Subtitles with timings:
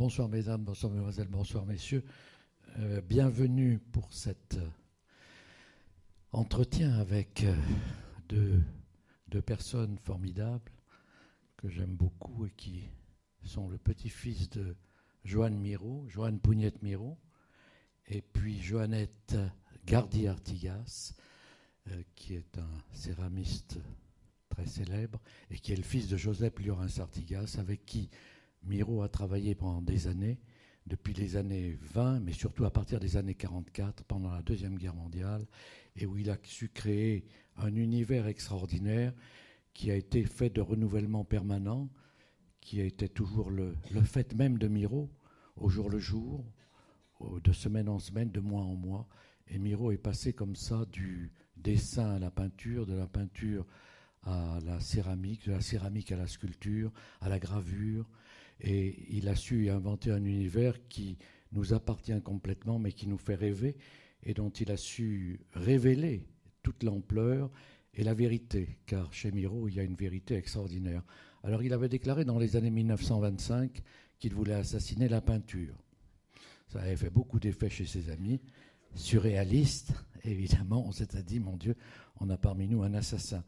[0.00, 2.02] Bonsoir mesdames, bonsoir mesdemoiselles, bonsoir messieurs.
[2.78, 4.66] Euh, bienvenue pour cet euh,
[6.32, 7.54] entretien avec euh,
[8.30, 10.72] deux, personnes formidables
[11.58, 12.88] que j'aime beaucoup et qui
[13.44, 14.74] sont le petit-fils de
[15.22, 17.18] Joanne Miro, Joanne Pougnette Miro,
[18.06, 19.36] et puis Joannette
[19.84, 21.12] Gardi-Artigas,
[22.14, 23.78] qui est un céramiste
[24.48, 25.20] très célèbre
[25.50, 28.08] et qui est le fils de Joseph Liorin-Sartigas, avec qui
[28.62, 30.38] Miro a travaillé pendant des années,
[30.86, 34.94] depuis les années 20, mais surtout à partir des années 44, pendant la Deuxième Guerre
[34.94, 35.46] mondiale,
[35.96, 37.24] et où il a su créer
[37.56, 39.12] un univers extraordinaire
[39.72, 41.88] qui a été fait de renouvellement permanent,
[42.60, 45.10] qui a été toujours le, fait même de Miro,
[45.56, 46.44] au jour le jour,
[47.42, 49.08] de semaine en semaine, de mois en mois.
[49.48, 53.66] Et Miro est passé comme ça du dessin à la peinture, de la peinture
[54.22, 58.08] à la céramique, de la céramique à la sculpture, à la gravure,
[58.60, 61.18] et il a su inventer un univers qui
[61.52, 63.76] nous appartient complètement, mais qui nous fait rêver,
[64.22, 66.26] et dont il a su révéler
[66.62, 67.50] toute l'ampleur
[67.94, 71.02] et la vérité, car chez Miro, il y a une vérité extraordinaire.
[71.42, 73.80] Alors il avait déclaré dans les années 1925
[74.18, 75.74] qu'il voulait assassiner la peinture.
[76.68, 78.40] Ça avait fait beaucoup d'effet chez ses amis,
[78.94, 79.92] surréalistes,
[80.24, 80.86] évidemment.
[80.86, 81.74] On s'était dit, mon Dieu,
[82.20, 83.42] on a parmi nous un assassin.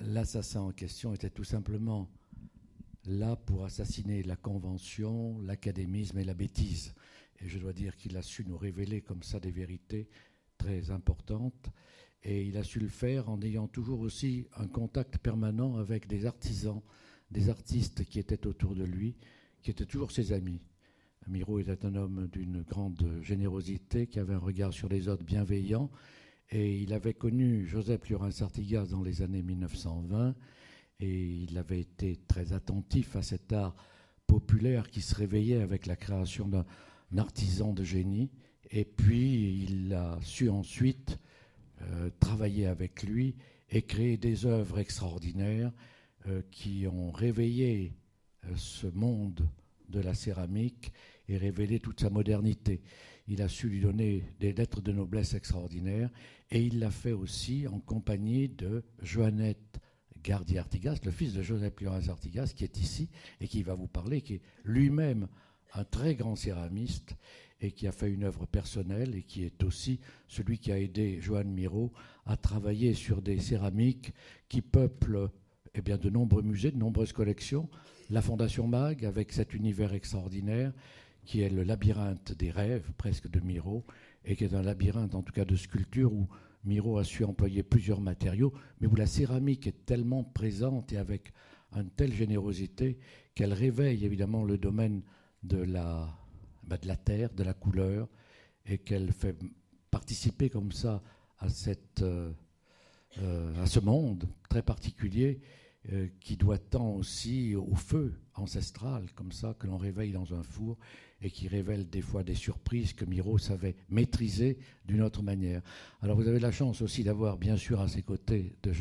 [0.00, 2.10] L'assassin en question était tout simplement
[3.06, 6.94] là pour assassiner la convention, l'académisme et la bêtise.
[7.40, 10.08] Et je dois dire qu'il a su nous révéler comme ça des vérités
[10.58, 11.70] très importantes.
[12.22, 16.24] Et il a su le faire en ayant toujours aussi un contact permanent avec des
[16.26, 16.80] artisans,
[17.30, 19.16] des artistes qui étaient autour de lui,
[19.60, 20.60] qui étaient toujours ses amis.
[21.26, 25.90] Miro était un homme d'une grande générosité, qui avait un regard sur les autres bienveillant.
[26.50, 30.34] Et il avait connu Joseph Liorin-Sartigas dans les années 1920
[31.02, 33.74] et il avait été très attentif à cet art
[34.28, 36.64] populaire qui se réveillait avec la création d'un
[37.16, 38.30] artisan de génie.
[38.70, 41.18] Et puis il a su ensuite
[41.82, 43.34] euh, travailler avec lui
[43.68, 45.72] et créer des œuvres extraordinaires
[46.28, 47.94] euh, qui ont réveillé
[48.44, 49.48] euh, ce monde
[49.88, 50.92] de la céramique
[51.28, 52.80] et révélé toute sa modernité.
[53.26, 56.10] Il a su lui donner des lettres de noblesse extraordinaires
[56.50, 59.80] et il l'a fait aussi en compagnie de Joannette
[60.22, 63.08] Gardi Artigas, le fils de Joseph Lioras Artigas, qui est ici
[63.40, 65.28] et qui va vous parler, qui est lui-même
[65.74, 67.16] un très grand céramiste
[67.60, 71.20] et qui a fait une œuvre personnelle et qui est aussi celui qui a aidé
[71.20, 71.92] Joan Miro
[72.26, 74.12] à travailler sur des céramiques
[74.48, 75.30] qui peuplent
[75.74, 77.68] eh bien, de nombreux musées, de nombreuses collections.
[78.10, 80.72] La Fondation Mag, avec cet univers extraordinaire
[81.24, 83.84] qui est le labyrinthe des rêves, presque de Miro,
[84.24, 86.28] et qui est un labyrinthe en tout cas de sculpture où
[86.64, 91.32] Miro a su employer plusieurs matériaux, mais où la céramique est tellement présente et avec
[91.74, 92.98] une telle générosité
[93.34, 95.02] qu'elle réveille évidemment le domaine
[95.42, 96.16] de la,
[96.64, 98.08] bah, terre, de la couleur,
[98.66, 99.36] et qu'elle fait
[99.90, 101.02] participer comme ça
[101.38, 101.46] à,
[102.02, 102.32] euh,
[103.18, 105.40] euh, ce monde très particulier
[105.92, 110.42] euh, qui doit tant aussi au feu ancestral, comme ça, que l'on réveille dans un
[110.42, 110.78] four
[111.22, 115.62] et qui révèle des fois des surprises que Miro savait maîtriser d'une autre manière.
[116.02, 118.72] Alors vous avez la chance aussi d'avoir, bien sûr, à ses côtés de,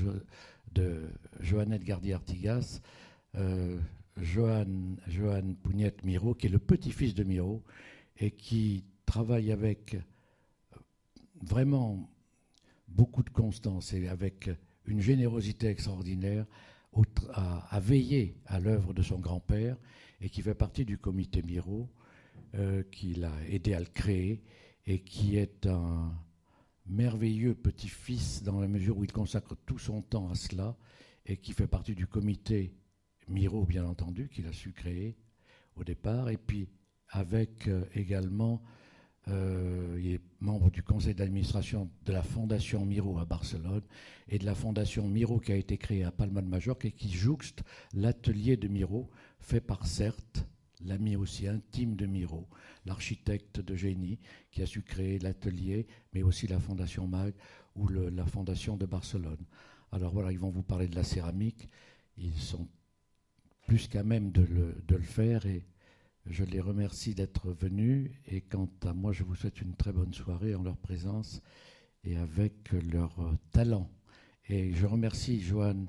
[0.74, 1.10] de
[1.40, 2.82] Joannette Gardi-Artigas,
[3.36, 3.80] euh,
[4.18, 4.66] Johan,
[5.64, 7.64] Pougnette Miro, qui est le petit-fils de Miro
[8.18, 10.00] et qui travaille avec euh,
[11.42, 12.10] vraiment
[12.88, 14.50] beaucoup de constance et avec
[14.86, 16.46] une générosité extraordinaire
[17.34, 19.78] à veiller à l'œuvre de son grand-père
[20.20, 21.88] et qui fait partie du comité Miro
[22.56, 24.44] euh, qu'il a aidé à le créer
[24.86, 26.12] et qui est un
[26.86, 30.76] merveilleux petit-fils dans la mesure où il consacre tout son temps à cela
[31.26, 32.74] et qui fait partie du comité
[33.28, 35.16] Miro, bien entendu, qu'il a su créer
[35.76, 36.68] au départ, et puis
[37.10, 38.62] avec euh, également,
[39.28, 43.84] euh, il est membre du conseil d'administration de la Fondation Miro à Barcelone
[44.28, 47.12] et de la Fondation Miro qui a été créée à Palma de Majorque et qui
[47.12, 47.64] jouxte
[47.94, 50.46] l'atelier de Miro fait par CERT,
[50.86, 52.48] l'ami aussi intime de Miro,
[52.86, 54.20] l'architecte de génie
[54.52, 57.34] qui a su créer l'atelier, mais aussi la Fondation MAG
[57.76, 59.46] ou la Fondation de Barcelone.
[59.92, 61.70] Alors voilà, ils vont vous parler de la céramique.
[62.18, 62.68] Ils sont
[63.68, 65.66] plus qu'à même de le, de le faire et
[66.26, 68.12] je les remercie d'être venus.
[68.28, 71.42] Et quant à moi, je vous souhaite une très bonne soirée en leur présence
[72.04, 73.16] et avec leur
[73.52, 73.90] talent.
[74.50, 75.88] Et je remercie Joanne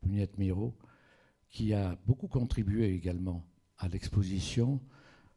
[0.00, 0.76] Pugnette Miro
[1.48, 3.44] qui a beaucoup contribué également
[3.78, 4.80] à l'exposition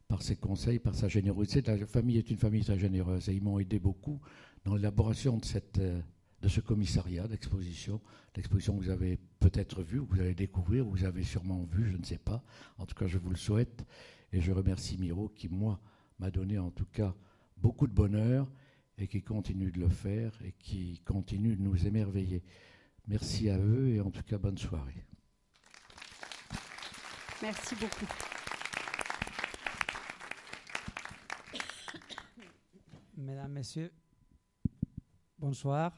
[0.08, 1.62] par ses conseils, par sa générosité.
[1.62, 4.20] La famille est une famille très généreuse et ils m'ont aidé beaucoup
[4.66, 5.44] dans l'élaboration de,
[5.80, 6.02] euh,
[6.48, 8.02] ce commissariat d'exposition,
[8.36, 12.04] l'exposition que vous avez peut-être vu, vous allez découvrir, vous avez sûrement vu, je ne
[12.04, 12.44] sais pas.
[12.78, 13.86] En tout cas, je vous le souhaite.
[14.34, 15.80] Et je remercie Miro qui, moi,
[16.20, 17.14] m'a donné en tout cas
[17.58, 18.52] beaucoup de bonheur
[18.98, 22.44] et qui continue de le faire et qui continue de nous émerveiller.
[23.08, 25.06] Merci à eux et en tout cas, bonne soirée.
[27.42, 28.31] Merci beaucoup.
[33.22, 33.92] Mesdames, Messieurs,
[35.38, 35.96] bonsoir.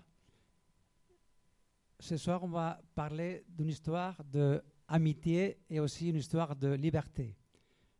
[1.98, 7.34] Ce soir, on va parler d'une histoire d'amitié et aussi une histoire de liberté.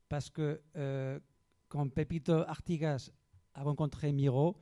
[0.10, 1.22] Parce que euh,
[1.70, 3.12] quand Pepito Artigas
[3.54, 4.58] a rencontré Miro,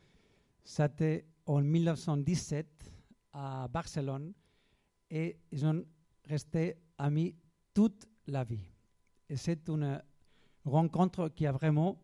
[0.64, 2.68] c'était en 1917
[3.34, 4.32] à Barcelone
[5.10, 5.84] et ils ont
[6.26, 7.36] resté amis
[7.74, 8.70] toute la vie.
[9.28, 10.00] Et c'est une
[10.66, 12.00] rencontre qui a vraiment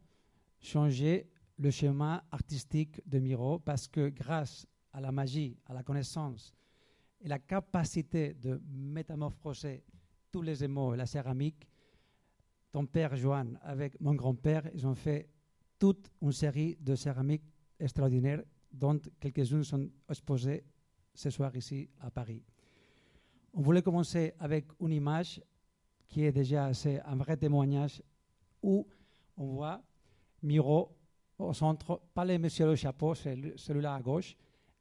[0.59, 6.53] changé le chemin artistique de Miro parce que grâce à la magie, à la connaissance
[7.19, 9.83] et la capacité de métamorphoser
[10.31, 11.67] tous les émaux et la céramique,
[12.71, 15.29] ton père Joan avec mon grand-père, ils ont fait
[15.79, 20.63] toute une série de céramiques extraordinaires dont quelques-unes sont exposées
[21.13, 22.43] ce soir ici à Paris.
[23.53, 25.41] On voulait commencer avec une image
[26.07, 26.69] qui est déjà
[27.05, 28.01] un vrai témoignage
[28.61, 28.87] où
[29.35, 29.81] on voit
[30.43, 30.96] Miro
[31.39, 34.35] au centre, le monsieur le chapeau, celui-là à gauche,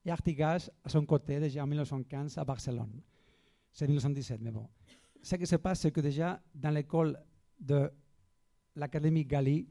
[0.04, 3.02] et Artigas à son côté, déjà en 1915 à Barcelone.
[3.72, 4.68] C'est 1917, mais bon.
[5.22, 7.18] Ce qui se passe, c'est que déjà dans l'école
[7.60, 7.90] de
[8.76, 9.66] l'Académie Gali,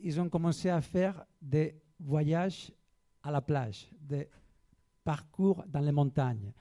[0.00, 2.72] ils ont commencé à faire des voyages
[3.22, 4.28] à la plage, des
[5.02, 6.52] parcours dans les montagnes,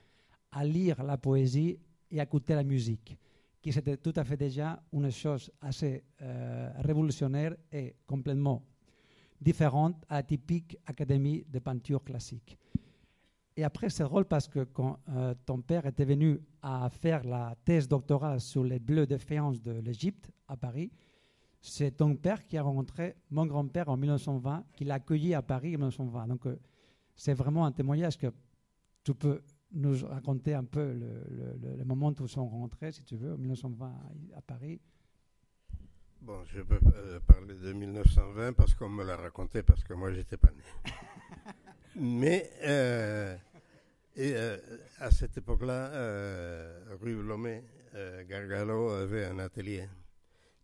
[0.52, 1.78] à lire la poésie
[2.10, 3.18] et à écouter la musique,
[3.62, 8.64] qui c'était tout à fait déjà une chose assez euh, révolutionnaire et complètement
[9.42, 12.58] différente à la typique académie de peinture classique.
[13.58, 17.56] Et après, c'est drôle parce que quand euh, ton père était venu à faire la
[17.66, 20.92] thèse doctorale sur les bleus de faïence de l'Égypte à Paris,
[21.60, 25.76] c'est ton père qui a rencontré mon grand-père en 1920, qui l'a accueilli à Paris
[25.76, 26.28] en 1920.
[26.28, 26.58] Donc, euh,
[27.16, 28.28] c'est vraiment un témoignage que
[29.04, 29.42] tu peux
[29.74, 33.38] nous raconter un peu le, le moment où ils sont rentrés, si tu veux, en
[33.38, 33.94] 1920
[34.36, 34.80] à Paris.
[36.22, 40.14] Bon, je peux euh, parler de 1920 parce qu'on me l'a raconté, parce que moi,
[40.14, 40.64] j'étais pas né.
[41.96, 43.36] Mais euh,
[44.16, 44.58] et, euh,
[45.00, 45.90] à cette époque-là,
[47.02, 47.64] rue Lomé,
[48.30, 49.90] Gargalo avait un atelier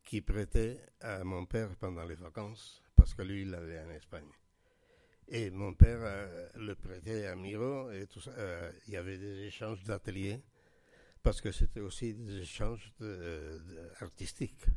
[0.04, 4.30] qui prêtait à mon père pendant les vacances, parce que lui, il l'avait en Espagne.
[5.28, 6.00] Et mon père
[6.56, 8.32] le prêtait à Miro, et tout ça.
[8.88, 10.40] Il y avait des échanges d'ateliers,
[11.24, 12.94] parce que c'était aussi des échanges
[14.02, 14.68] artistiques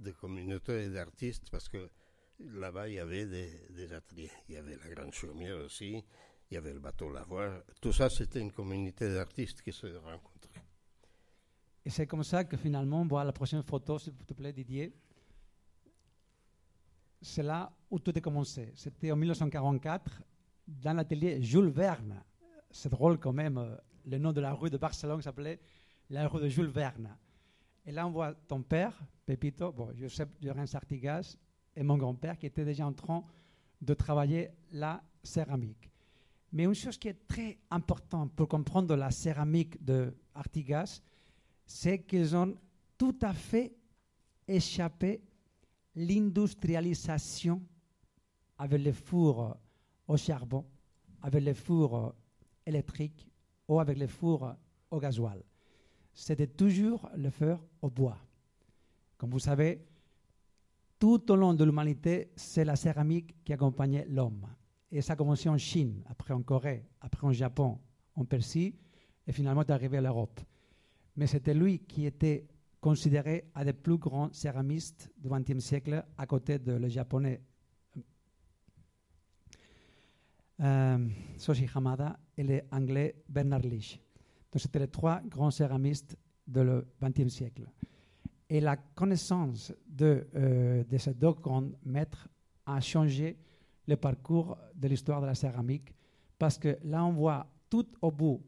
[0.00, 1.90] de communautés d'artistes parce que
[2.38, 4.30] là-bas, il y avait des, ateliers.
[4.48, 6.02] Il y avait la Grande Chaumière aussi,
[6.50, 7.62] il y avait le bateau Lavoir.
[7.80, 10.64] Tout ça, c'était une communauté d'artistes qui se rencontraient.
[11.84, 14.94] Et c'est comme ça que finalement, voilà la prochaine photo, s'il te plaît, Didier.
[17.22, 18.72] C'est là où tout a commencé.
[18.74, 20.22] C'était en 1944,
[20.66, 22.22] dans l'atelier Jules Verne.
[22.70, 23.76] C'est drôle quand même, euh,
[24.06, 25.60] le nom de la rue de Barcelone s'appelait
[26.08, 27.16] la rue de Jules Verne.
[27.86, 31.36] Et là, on voit ton père, Pepito, bon, Joseph Llorens Artigas,
[31.74, 33.24] et mon grand-père qui étaient déjà en train
[33.80, 35.90] de travailler la céramique.
[36.52, 41.00] Mais une chose qui est très importante pour comprendre la céramique de Artigas,
[41.64, 42.54] c'est qu'ils ont
[42.98, 43.74] tout à fait
[44.46, 45.22] échappé
[45.94, 47.62] l'industrialisation
[48.58, 49.56] avec les fours
[50.06, 50.66] au charbon,
[51.22, 52.14] avec les fours
[52.66, 53.26] électriques
[53.68, 54.54] ou avec les fours
[54.90, 55.42] au gasoil
[56.12, 58.18] c'était toujours le feu au bois.
[59.16, 59.84] Comme vous savez,
[60.98, 64.46] tout au long de l'humanité, c'est la céramique qui accompagnait l'homme.
[64.92, 67.78] Et ça a commencé en Chine, après en Corée, après en Japon,
[68.16, 68.74] en Persie,
[69.26, 70.40] et finalement est arrivé à l'Europe.
[71.16, 72.46] Mais c'était lui qui était
[72.80, 77.40] considéré un des plus grands céramistes du XXe siècle, à côté de le japonais
[80.60, 84.00] euh, Soshi Hamada et l'anglais Bernard Lich.
[84.52, 86.16] Donc, c'était les trois grands céramistes
[86.46, 86.60] du
[87.02, 87.62] XXe siècle.
[88.48, 92.28] Et la connaissance de, euh, de ces deux grands maîtres
[92.66, 93.36] a changé
[93.86, 95.94] le parcours de l'histoire de la céramique
[96.38, 98.42] parce que là, on voit tout au bout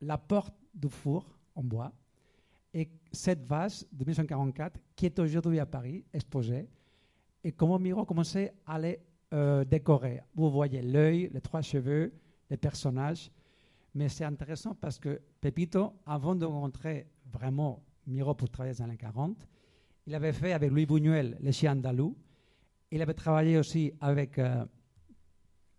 [0.00, 1.92] la porte du four en bois
[2.72, 6.68] et cette vase de 1944 qui est aujourd'hui à Paris exposée
[7.42, 9.00] et comment Miro commençait à les
[9.32, 10.20] euh, décorer?
[10.34, 12.12] Vous voyez l'œil, les trois cheveux,
[12.50, 13.30] les personnages
[13.98, 18.90] mais c'est intéressant parce que Pepito, avant de rentrer vraiment Miro pour travailler dans les
[18.90, 19.48] années 40,
[20.06, 22.16] il avait fait avec Louis Buñuel les chiens andalous.
[22.92, 24.64] Il avait travaillé aussi avec euh,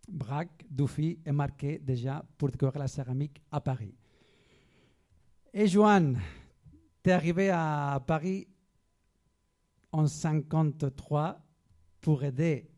[0.09, 3.95] Braque, Dufy et Marquet déjà pour décorer la céramique à Paris.
[5.53, 6.19] Et Joanne,
[7.01, 8.49] tu es arrivé à Paris
[9.93, 11.39] en 53
[12.01, 12.69] pour aider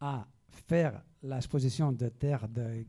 [0.00, 2.84] à faire l'exposition de terre de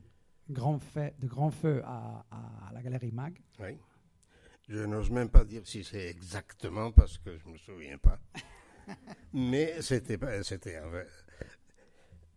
[0.49, 3.39] grand feu, de grand feu à, à la Galerie Mag.
[3.59, 3.77] Oui.
[4.67, 8.19] Je n'ose même pas dire si c'est exactement parce que je ne me souviens pas.
[9.33, 10.79] Mais c'était c'était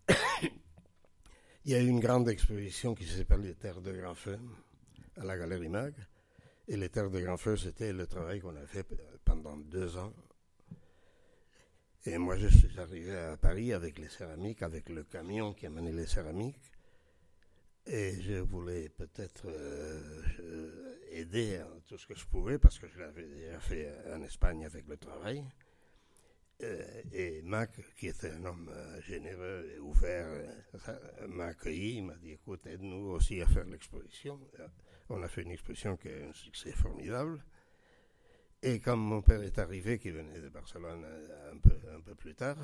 [1.65, 4.39] Il y a eu une grande exposition qui s'appelle les Terres de Grand Feu
[5.17, 5.95] à la Galerie Mag.
[6.69, 8.87] Et les Terres de Grand Feu, c'était le travail qu'on a fait
[9.25, 10.13] pendant deux ans.
[12.05, 15.93] Et moi, je suis arrivé à Paris avec les céramiques, avec le camion qui amenait
[15.93, 16.73] les céramiques.
[17.87, 23.25] Et je voulais peut-être euh, aider tout ce que je pouvais, parce que je l'avais
[23.25, 25.45] déjà fait en Espagne avec le travail.
[26.63, 30.29] Euh, et Mac, qui était un homme euh, généreux et ouvert,
[31.27, 34.39] m'a accueilli, il m'a dit écoute, aide-nous aussi à faire l'exposition.
[35.09, 37.45] On a fait une exposition qui a un succès formidable.
[38.63, 41.05] Et quand mon père est arrivé, qui venait de Barcelone
[41.53, 42.57] un peu, un peu plus tard,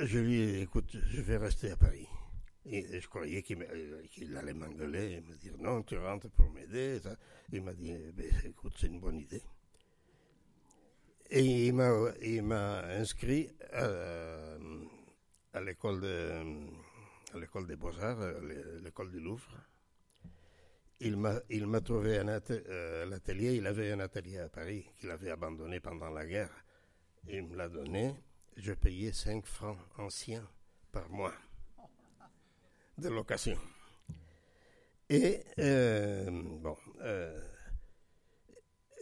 [0.00, 2.08] je lui ai dit écoute, je vais rester à Paris.
[2.68, 7.00] Et je croyais qu'il allait m'engueuler et me dire non, tu rentres pour m'aider.
[7.52, 9.42] Il m'a dit eh ben, écoute, c'est une bonne idée.
[11.30, 13.88] Et il m'a inscrit à,
[15.52, 18.18] à l'école de, des beaux-arts,
[18.82, 19.50] l'école du Louvre.
[21.00, 25.78] Il m'a, trouvé un euh, l'atelier, il avait un atelier à Paris qu'il avait abandonné
[25.78, 26.64] pendant la guerre.
[27.28, 28.14] Il me l'a donné,
[28.56, 30.48] je payais 5 francs anciens
[30.92, 31.34] par mois
[32.98, 33.58] de location.
[35.08, 37.40] Et, euh, bon, euh,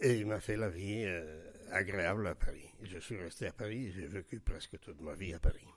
[0.01, 2.69] et il m'a fait la vie euh, agréable à Paris.
[2.83, 5.67] Je suis resté à Paris, j'ai vécu presque toute ma vie à Paris.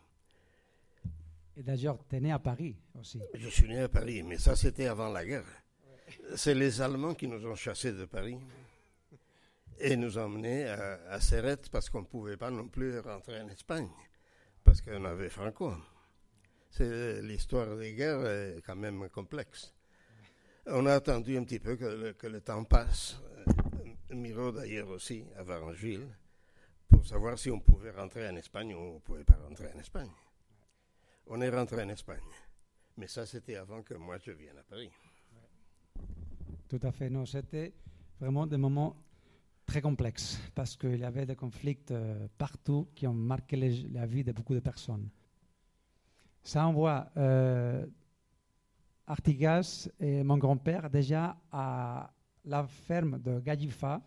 [1.56, 3.20] Et d'ailleurs, tu es né à Paris aussi.
[3.34, 5.46] Je suis né à Paris, mais ça c'était avant la guerre.
[6.36, 8.38] C'est les Allemands qui nous ont chassés de Paris
[9.78, 13.40] et nous ont emmenés à, à Serrette parce qu'on ne pouvait pas non plus rentrer
[13.40, 13.88] en Espagne,
[14.62, 15.72] parce qu'on avait Franco
[16.70, 19.72] c'est l'histoire des guerres est quand même complexe.
[20.66, 25.42] On a attendu un petit peu que le, temps passe, euh, Miro d'ailleurs aussi, à
[25.42, 26.06] Varangeville,
[26.88, 29.78] pour savoir si on pouvait rentrer en Espagne ou on ne pouvait pas rentrer en
[29.78, 30.10] Espagne.
[31.26, 32.20] On est rentré en Espagne.
[32.98, 34.90] Mais ça, c'était avant que moi je vienne à Paris.
[36.68, 37.08] Tout à fait.
[37.08, 37.72] Non, c'était
[38.20, 38.94] vraiment des moments
[39.64, 43.56] très complexes parce qu'il y avait des conflits euh, partout qui ont marqué
[43.90, 45.08] la vie de beaucoup de personnes
[46.48, 47.84] ça envoie euh,
[49.06, 52.10] Artigas et mon grand-père déjà à
[52.46, 54.00] la ferme de Gadifa,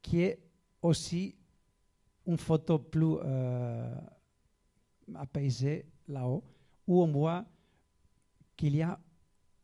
[0.00, 0.38] qui est
[0.80, 1.36] aussi
[2.26, 3.94] une photo plus euh,
[5.14, 6.42] apaisée là-haut,
[6.86, 7.44] où on voit
[8.56, 8.98] qu'il y a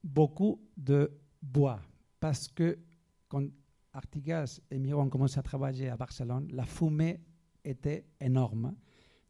[0.04, 1.80] beaucoup de bois.
[2.20, 2.78] Parce que
[3.28, 3.46] quand
[3.94, 7.18] Artigas et Miro ont commencé à travailler à Barcelone, la fumée
[7.64, 8.74] était énorme.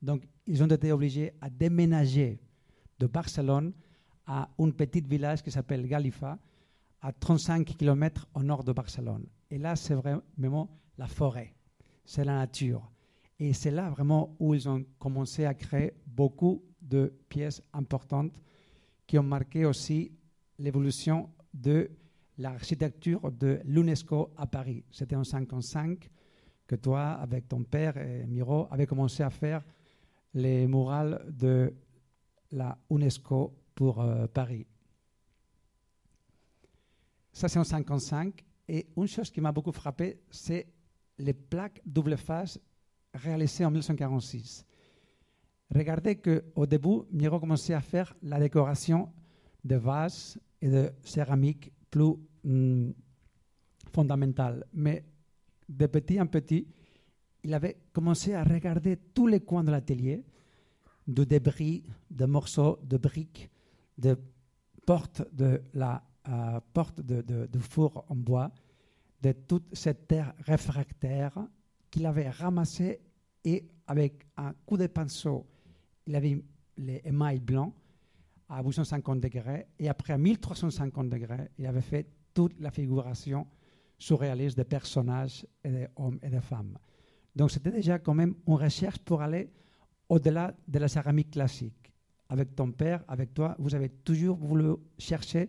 [0.02, 2.40] Donc, ils ont été obligés à déménager
[2.98, 3.72] de Barcelone
[4.26, 6.38] à un petit village qui s'appelle Galifa,
[7.00, 9.26] à 35 km au nord de Barcelone.
[9.50, 11.54] Et là, c'est vraiment la forêt,
[12.04, 12.90] c'est la nature.
[13.38, 18.40] Et c'est là vraiment où ils ont commencé à créer beaucoup de pièces importantes
[19.06, 20.12] qui ont marqué aussi
[20.58, 21.90] l'évolution de
[22.36, 24.84] l'architecture de l'UNESCO à Paris.
[24.90, 26.10] C'était en 1955
[26.66, 29.64] que toi, avec ton père et Miro, avez commencé à faire
[30.34, 31.72] les murales de
[32.50, 34.66] la UNESCO pour euh, Paris.
[37.32, 38.44] Ça, c'est en 1955.
[38.70, 40.66] Et une chose qui m'a beaucoup frappé, c'est
[41.18, 42.58] les plaques double face
[43.14, 44.66] réalisées en 1946.
[45.74, 49.10] Regardez qu'au début, Miro commençait à faire la décoration
[49.64, 52.14] de vases et de céramique plus
[52.44, 52.90] hmm,
[53.92, 54.64] fondamentale.
[54.72, 55.04] Mais
[55.68, 56.66] de petit en petit,
[57.44, 60.24] il avait commencé à regarder tous les coins de l'atelier
[61.08, 63.50] de débris, de morceaux de briques,
[63.96, 64.16] de
[64.86, 68.52] portes de la euh, porte de, de, four en bois,
[69.22, 71.32] de toute cette terre réfractaire
[71.90, 73.00] qu'il avait ramassée
[73.44, 75.46] et avec un coup de pinceau,
[76.06, 76.44] il avait
[76.76, 77.72] les émails blancs
[78.50, 83.46] à 850 degrés et après à 1350 degrés, il avait fait toute la figuration
[83.96, 86.76] surréaliste des personnages et des hommes et des femmes.
[87.34, 89.50] Donc c'était déjà quand même une recherche pour aller
[90.08, 91.92] au-delà de la céramique classique.
[92.28, 95.48] Avec ton père, avec toi, vous avez toujours voulu chercher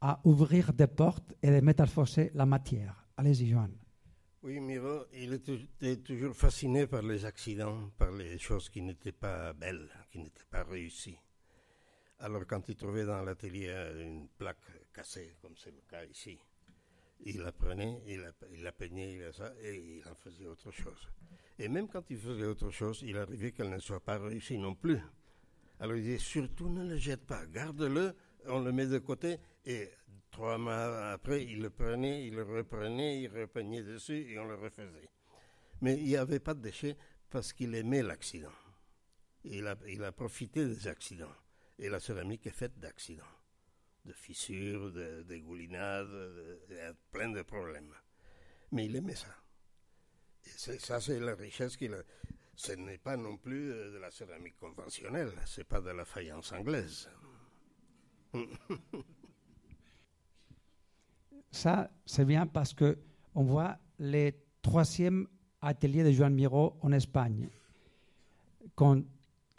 [0.00, 3.06] à ouvrir des portes et de métamorphoser la matière.
[3.16, 3.70] Allez-y, Johan.
[4.42, 9.52] Oui, Miro, il était toujours fasciné par les accidents, par les choses qui n'étaient pas
[9.52, 11.18] belles, qui n'étaient pas réussies.
[12.20, 13.70] Alors, quand il trouvait dans l'atelier
[14.00, 16.38] une plaque cassée, comme c'est le cas ici,
[17.24, 21.08] il la prenait, il la, peignait, il la ça, et il en faisait autre chose.
[21.58, 24.74] Et même quand il faisait autre chose, il arrivait qu'elle ne soit pas réussie non
[24.74, 24.98] plus.
[25.78, 28.14] Alors il disait, surtout ne le jette pas, garde-le,
[28.46, 29.90] on le met de côté, et
[30.30, 34.54] trois mois après, il le prenait, il le reprenait, il repeignait dessus, et on le
[34.54, 35.08] refaisait.
[35.80, 36.96] Mais il n'y avait pas de déchets
[37.30, 38.52] parce qu'il aimait l'accident.
[39.44, 41.34] Il a profité des accidents.
[41.78, 43.22] Et la céramique est faite d'accidents,
[44.04, 47.94] de fissures, de dégoulinades, de, de, plein de problèmes.
[48.72, 49.34] Mais il aimait ça.
[50.46, 52.02] Et ça, c'est la richesse qu'il a.
[52.54, 57.08] Ce n'est pas non plus de la céramique conventionnelle, c'est pas de la faïence anglaise.
[61.50, 62.98] ça, c'est bien parce que
[63.34, 65.26] on voit les troisième
[65.60, 67.48] atelier de Joan Miro en Espagne.
[68.74, 69.06] Comme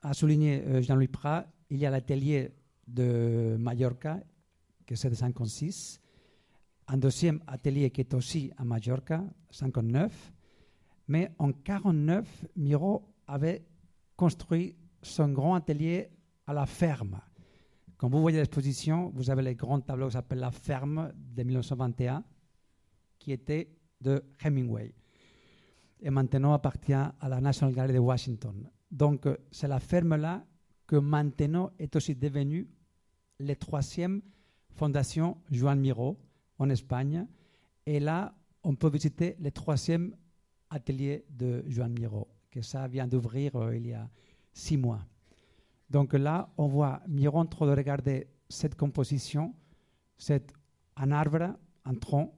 [0.03, 2.51] a souligné euh, Jean-Louis Prat, il y a l'atelier
[2.87, 4.19] de Mallorca,
[4.91, 6.01] que c'est de 56,
[6.89, 10.33] un deuxième atelier qui est aussi à Mallorca, 59,
[11.07, 13.63] mais en 49, Miro avait
[14.17, 16.09] construit son grand atelier
[16.45, 17.21] à la ferme.
[17.95, 22.25] Quand vous voyez l'exposition, vous avez les grands tableaux qui s'appellent La Ferme de 1921,
[23.17, 24.93] qui était de Hemingway
[26.01, 28.69] et maintenant appartient à la National Gallery de Washington.
[28.91, 30.45] Donc, euh, c'est la ferme-là
[30.85, 32.67] que maintenant est aussi devenue
[33.39, 34.21] la troisième
[34.75, 36.17] fondation Joan Miro
[36.59, 37.27] en Espagne.
[37.85, 40.15] Et là, on peut visiter le troisième
[40.69, 44.09] atelier de Joan Miro, que ça vient d'ouvrir euh, il y a
[44.53, 45.01] six mois.
[45.89, 49.53] Donc là, on voit Miro en train de regarder cette composition,
[50.17, 50.53] c'est
[50.95, 52.33] un arbre, un tronc,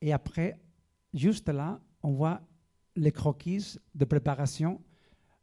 [0.00, 0.60] et après,
[1.12, 2.40] juste là, on voit
[2.96, 4.80] les croquis de préparation,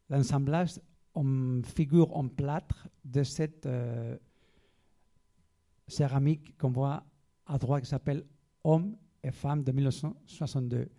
[0.09, 0.79] l'assemblage
[1.13, 4.17] en figure en plâtre de cette euh,
[5.87, 7.03] céramique qu'on voit
[7.45, 8.25] à droite qui s'appelle
[8.63, 10.89] Homme et femme de 1962.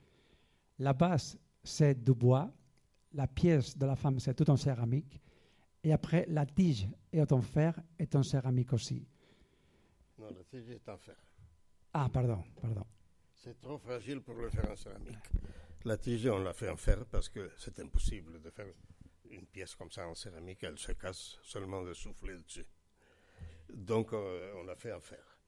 [0.78, 2.50] La base, c'est du bois.
[3.12, 5.21] La pièce de la femme, c'est tout en céramique.
[5.83, 9.07] Et après, la tige est en fer et en céramique aussi.
[10.18, 11.16] Non, la tige est en fer.
[11.92, 12.85] Ah, pardon, pardon.
[13.35, 15.31] C'est trop fragile pour le faire en céramique.
[15.85, 18.66] La tige, on l'a fait en fer parce que c'est impossible de faire
[19.31, 22.66] une pièce comme ça en céramique, elle se casse seulement de souffler dessus.
[23.72, 25.38] Donc euh, on l'a fait en fer.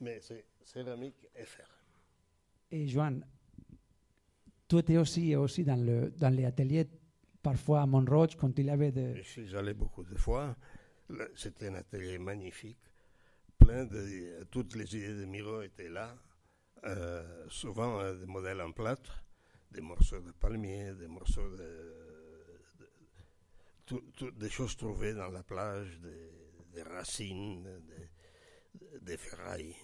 [0.00, 1.68] Mais c'est céramique et fer.
[2.70, 3.24] Et Joan,
[4.68, 6.88] tu étais aussi, aussi dans, le, dans les ateliers,
[7.42, 9.14] parfois à Montroche, quand il y avait de...
[9.14, 10.56] Je suis allé beaucoup de fois.
[11.36, 12.80] C'était un atelier magnifique,
[13.56, 14.44] plein de...
[14.50, 16.16] Toutes les idées de Miro étaient là,
[16.84, 19.22] euh, souvent euh, des modèles en plâtre
[19.70, 21.56] des morceaux de palmier, des morceaux de,
[22.78, 22.88] de,
[23.84, 26.30] tout, tout, des choses trouvées dans la plage, des,
[26.76, 27.82] des racines,
[29.00, 29.74] des, ferrailles.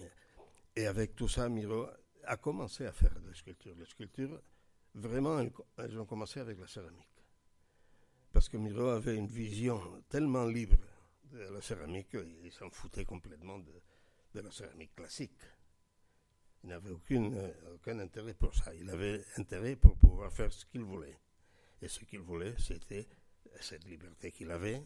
[0.75, 1.87] Et avec tout ça, Miro
[2.25, 3.75] a commencé à faire des sculptures.
[3.75, 4.39] Les sculptures,
[4.93, 5.39] vraiment,
[5.77, 7.09] elles, ont commencé avec la céramique.
[8.31, 10.77] Parce que Miro avait une vision tellement libre
[11.31, 13.73] de la céramique qu'il s'en foutait complètement de,
[14.35, 15.41] de la céramique classique.
[16.63, 18.73] Il n'avait euh, aucun intérêt pour ça.
[18.75, 21.17] Il avait intérêt pour pouvoir faire ce qu'il voulait.
[21.81, 23.07] Et ce qu'il voulait, c'était
[23.59, 24.81] cette liberté qu'il avait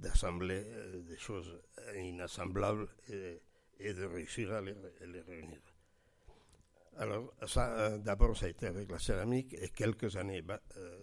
[0.00, 1.60] d'assembler euh, des choses
[1.96, 3.40] inassemblables et,
[3.78, 4.74] et, de réussir à les,
[5.20, 5.60] réunir.
[6.96, 10.42] Alors, ça, euh, d'abord, ça a été avec la céramique et quelques années,
[10.76, 10.98] euh,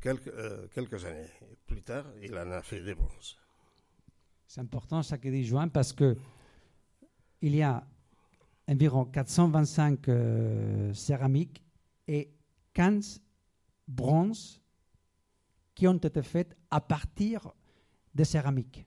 [0.00, 1.28] quelques, euh, quelques années
[1.66, 3.36] plus tard, il en a fait des bronzes.
[4.46, 6.16] C'est important ça que dit Joan parce que
[7.42, 7.86] il y a
[8.66, 11.62] environ 425 euh, céramiques
[12.06, 12.30] et
[12.74, 13.22] 15
[13.86, 14.57] bronzes
[15.78, 17.52] qui ont été faits à partir
[18.12, 18.84] de céramiques.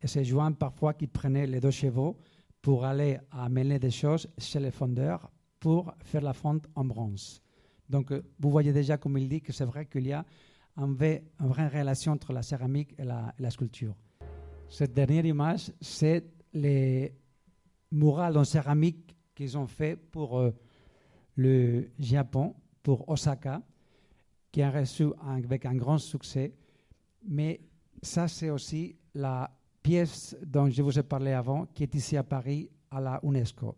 [0.00, 2.16] Et c'est Joan parfois qui prenait les deux chevaux
[2.62, 7.42] pour aller amener des choses chez les fondeurs pour faire la fonte en bronze.
[7.90, 10.24] Donc euh, vous voyez déjà, comme il dit, que c'est vrai qu'il y a
[10.76, 13.96] une vraie, relation entre la céramique et la, et la sculpture.
[14.68, 17.16] Cette dernière image, c'est les
[17.90, 20.52] murales en céramique qu'ils ont fait pour euh,
[21.34, 23.60] le Japon, pour Osaka,
[24.52, 26.52] qui a reçu avec un grand succès.
[27.28, 27.60] Mais
[28.02, 29.50] ça, c'est aussi la
[29.82, 33.74] pièce dont je vous ai parlé avant, qui est ici à Paris, à la UNESCO.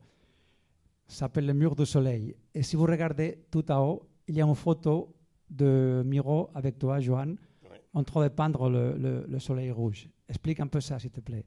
[1.07, 2.35] Ça s'appelle le mur du soleil.
[2.55, 5.15] Et si vous regardez tout en haut, il y a une photo
[5.49, 7.35] de Miro avec toi, Johan,
[7.71, 7.81] Ouais.
[7.95, 10.09] en train de peindre le, le- le soleil rouge.
[10.29, 11.47] Explique un peu ça, s'il te plaît.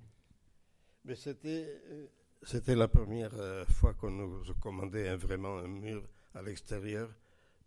[1.05, 2.07] Mais c'était, euh,
[2.41, 6.01] c'était la première euh, fois qu'on nous commandait un- vraiment un mur
[6.33, 7.09] à l'extérieur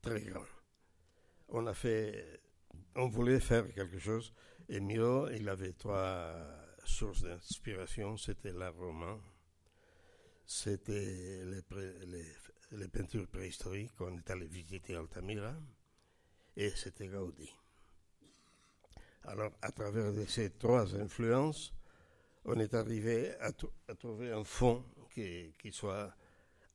[0.03, 0.43] très grand.
[1.49, 4.33] On voulait faire quelque chose
[4.69, 6.35] et Miro, il avait trois
[6.85, 8.17] sources d'inspiration.
[8.17, 9.21] C'était l'art roman,
[10.47, 11.45] c'était
[12.73, 15.55] les, peintures préhistoriques qu'on est allé visiter Altamira,
[16.57, 17.51] et c'était Gaudi.
[19.25, 21.73] Alors, à travers ces trois influences,
[22.45, 26.15] on est arrivé à, tr- à trouver un fond qui, qui soit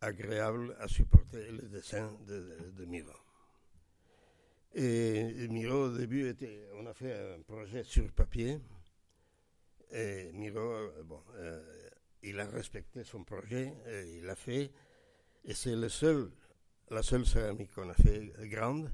[0.01, 3.13] agréable à supporter le dessin de, de Miro.
[4.75, 8.60] Et Miro, au début, était, on a fait un projet sur papier.
[9.91, 11.62] Et Miro, euh, bon, euh,
[12.21, 14.71] il a respecté son projet, et il l'a fait.
[15.43, 16.29] Et c'est le seul,
[16.91, 18.91] la seule céramique qu'on a fait grande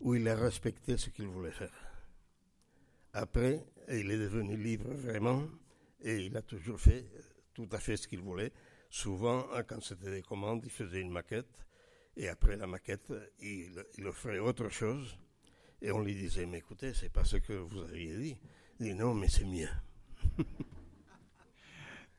[0.00, 1.72] où il a respecté ce qu'il voulait faire.
[3.14, 5.48] Après, il est devenu libre vraiment,
[6.02, 7.22] et il a toujours fait euh,
[7.54, 8.52] tout à fait ce qu'il voulait.
[8.90, 11.65] Souvent, hein, quand c'était des commandes, il faisait une maquette,
[12.16, 15.18] et après la maquette, il, il offrait autre chose,
[15.82, 18.36] et on lui disait, mais écoutez, c'est pas ce que vous aviez dit.
[18.80, 19.68] Il dit, non, mais c'est mieux.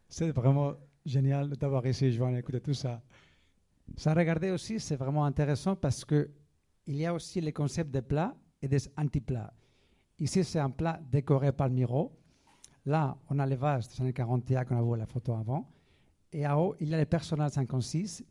[0.10, 0.74] C'est vraiment
[1.06, 3.02] génial de t'avoir ici, Joanne, écouter tout ça.
[3.98, 6.30] Ça, regarder aussi, c'est vraiment intéressant parce que
[6.86, 9.54] il y a aussi les concepts de plats et des anti-plats.
[10.20, 12.18] Ici, c'est un plat décoré par Miro.
[12.86, 15.70] Là, on a les vases des années 41 qu'on a vu la photo avant.
[16.32, 18.24] Et en haut, il y a les personnages 56,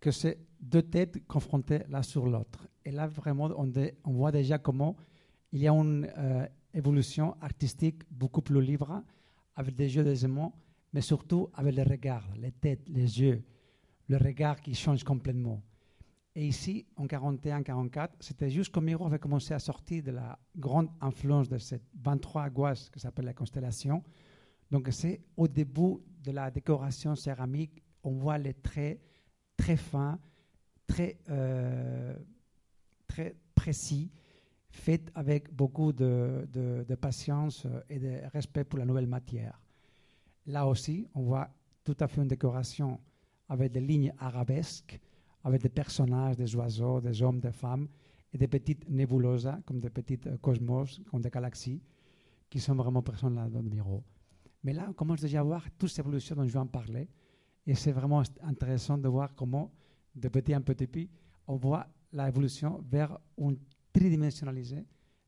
[0.00, 2.68] que c'est deux têtes confrontées l'un sur l'autre.
[2.84, 4.96] Et là, vraiment, on, voit déjà comment
[5.52, 9.02] il y a une euh, évolution artistique beaucoup plus libre,
[9.56, 10.54] avec des jeux des aimants,
[10.92, 13.42] mais surtout avec les regards, les têtes, les yeux,
[14.08, 15.62] le regard qui change complètement.
[16.36, 20.88] Et ici, en 41-44, c'était juste comme Miro avait commencé à sortir de la grande
[21.00, 24.02] influence de cette 23 gouaches qui s'appelle la constellation.
[24.70, 29.00] Donc c'est au début de la décoration céramique, on voit les traits
[29.56, 30.18] très fins,
[30.86, 32.16] très, euh,
[33.06, 34.10] très précis,
[34.70, 39.60] faits avec beaucoup de, de- patience et de respect pour la nouvelle matière.
[40.46, 41.48] Là aussi, on voit
[41.84, 43.00] tout à fait une décoration
[43.48, 45.00] avec des lignes arabesques,
[45.42, 47.88] avec des personnages, des oiseaux, des hommes, des femmes,
[48.32, 51.80] et des petites nébuleuses, comme des petites euh, cosmos, comme des galaxies,
[52.50, 54.02] qui sont vraiment présentes là dans le Miro.
[54.64, 57.08] Mais là, on commence déjà à voir toute cette évolution dont je viens de parler,
[57.66, 59.70] et c'est vraiment int- intéressant de voir comment,
[60.14, 61.10] de petit en petit,
[61.46, 63.58] on voit l'évolution vers une
[63.92, 64.84] tridimensionnalisée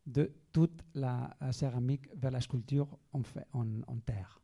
[0.06, 4.40] de toute la, céramique vers la sculpture en, terre.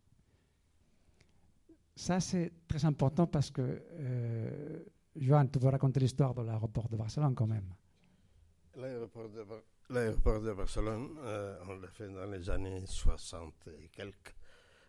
[1.94, 4.84] Ça, c'est très important parce que, euh,
[5.16, 7.72] Johan, tu veux raconter l'histoire de l'aéroport de Barcelone quand même.
[8.76, 9.28] L'aéroport
[10.40, 14.34] de, Barcelone, euh, on l'a fait dans les années 60 et quelques.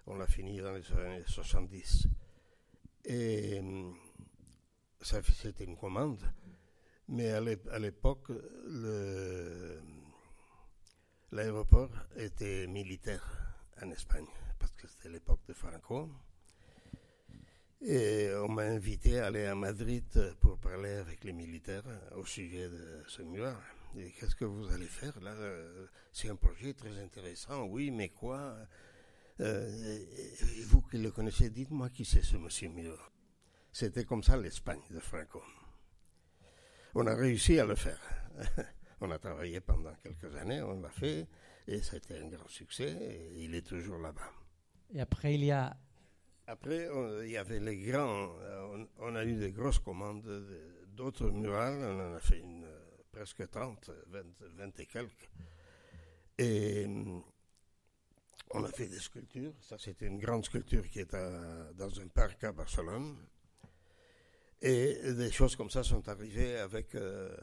[0.08, 2.08] On l'a fini dans les années 70.
[3.06, 3.94] Et hum,
[5.04, 6.20] c'était une commande.
[7.10, 8.32] Mais à l'ép- à l'époque,
[11.32, 13.24] l'aéroport était militaire
[13.82, 14.28] en Espagne,
[14.60, 16.10] parce que c'était l'époque de Franco.
[17.82, 20.06] Et on m'a invité à aller à Madrid
[20.40, 21.84] pour parler avec les militaires
[22.16, 23.54] au sujet de ce mur.
[23.94, 25.36] Qu'est-ce que vous allez faire là?
[26.14, 28.56] C'est un projet très intéressant, oui, mais quoi?
[29.42, 30.00] Euh,
[30.68, 32.96] Vous qui le connaissez, dites-moi qui c'est ce monsieur Miro.
[33.74, 35.42] C'était comme ça l'Espagne de Franco.
[36.96, 38.00] On a réussi à le faire.
[39.02, 41.28] on a travaillé pendant quelques années, on l'a fait,
[41.68, 44.32] et c'était un grand succès, et il est toujours là-bas.
[44.94, 45.76] Et après, il y a
[46.46, 48.36] Après, on- il y avait les grands.
[48.42, 51.80] euh, On, on a eu des grosses commandes de- d'autres murales.
[51.82, 52.80] On en a fait une, euh,
[53.12, 54.24] presque 30, 20,
[54.58, 55.30] 20 et quelques.
[56.38, 56.86] Et
[58.52, 59.54] on a fait des sculptures.
[59.62, 63.16] Ça, c'était une grande sculpture qui est à- dans un parc à Barcelone.
[64.66, 67.36] Et des choses comme ça sont arrivées avec, euh,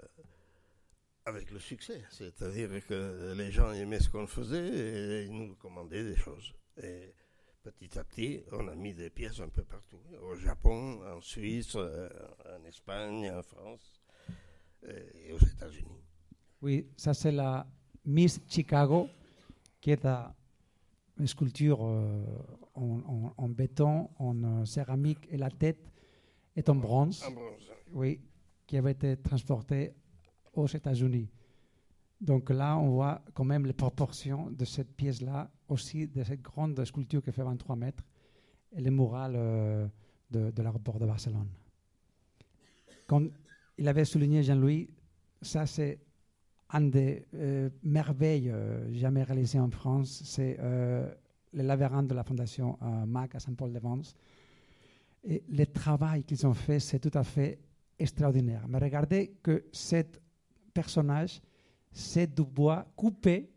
[1.27, 2.03] avec le succès.
[2.11, 6.55] C'est-à-dire que les gens aimaient ce qu'on faisait et nous commandaient des choses.
[6.83, 7.13] Et
[7.63, 10.01] petit à petit, on a mis des pièces un peu partout.
[10.23, 12.09] Au Japon, en Suisse, euh,
[12.47, 14.01] en Espagne, en France
[14.89, 16.03] et aux États-Unis.
[16.63, 17.67] Oui, ça c'est la
[18.07, 19.11] Miss Chicago,
[19.79, 20.07] qui est
[21.19, 22.25] une sculpture euh,
[22.75, 25.91] en, béton, en céramique, et la tête
[26.57, 27.71] est en bronze, En bronze.
[27.93, 28.21] oui,
[28.67, 29.95] qui avait été transportée
[30.55, 31.29] aux États-Unis.
[32.21, 36.85] Donc là, on voit quand même les proportions de cette pièce-là, aussi de cette grande
[36.85, 38.05] sculpture qui fait 23 mètres,
[38.73, 39.89] et les murales euh,
[40.31, 41.49] de, de l'aéroport de Barcelone.
[43.07, 43.33] Comme
[43.79, 44.91] il avait souligné Jean-Louis,
[45.41, 45.99] ça c'est
[46.73, 50.59] une des euh, merveilles euh, jamais réalisées en France, c'est
[51.53, 54.15] le labyrinthe de la Fondation MAC à Saint-Paul-de-Vence.
[55.25, 57.59] Et le travail qu'ils ont fait, c'est tout à fait
[57.99, 58.67] extraordinaire.
[58.69, 60.03] Mais regardez que ce
[60.73, 61.41] personnage,
[61.93, 63.51] c'est du bois coupé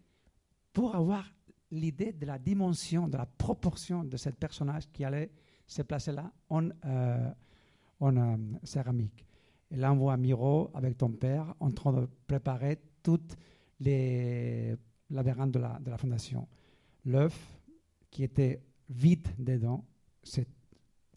[0.73, 1.25] pour avoir
[1.71, 5.31] l'idée de la dimension, de la proportion de ce personnage qui allait
[5.65, 7.31] c'est placé là en, euh,
[8.01, 9.25] euh, céramique.
[9.71, 13.35] Et là, on voit Miro avec ton père en train de préparer toute
[13.79, 14.75] les
[15.09, 16.47] labyrinthe de la, de la fondation.
[17.05, 17.57] L'œuf
[18.11, 19.83] qui était vide dedans,
[20.21, 20.47] c'est-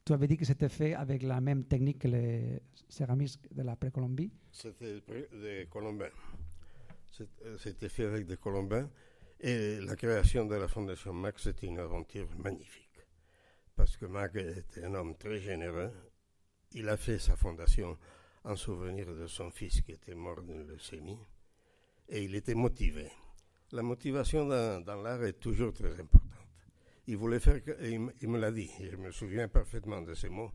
[0.06, 3.74] tu avais dit que c'était fait avec la même technique que les céramiques de la
[3.74, 4.30] précolombie.
[4.52, 6.10] C'était des colombins.
[7.20, 8.88] Euh, C'était fait avec des colombins.
[9.40, 13.00] Et la création de la Fondation Mac, c'était une aventure magnifique.
[13.74, 15.90] Parce que Mac était un homme très généreux.
[16.72, 17.98] Il a fait sa fondation
[18.44, 21.18] en souvenir de son fils qui était mort d'une leucémie.
[22.08, 23.10] Et il était motivé.
[23.72, 26.25] La motivation dans, dans l'art est toujours très importante.
[27.06, 30.52] Il voulait faire, il, me l'a dit, je me souviens parfaitement de ces mots,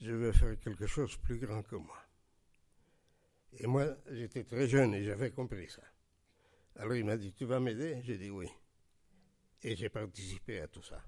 [0.00, 1.98] je veux faire quelque chose plus grand que moi.
[3.58, 5.82] Et moi, j'étais très jeune et j'avais compris ça.
[6.76, 8.02] Alors il m'a dit, tu vas m'aider?
[8.02, 8.48] J'ai dit oui.
[9.62, 11.02] Et j'ai participé à tout ça.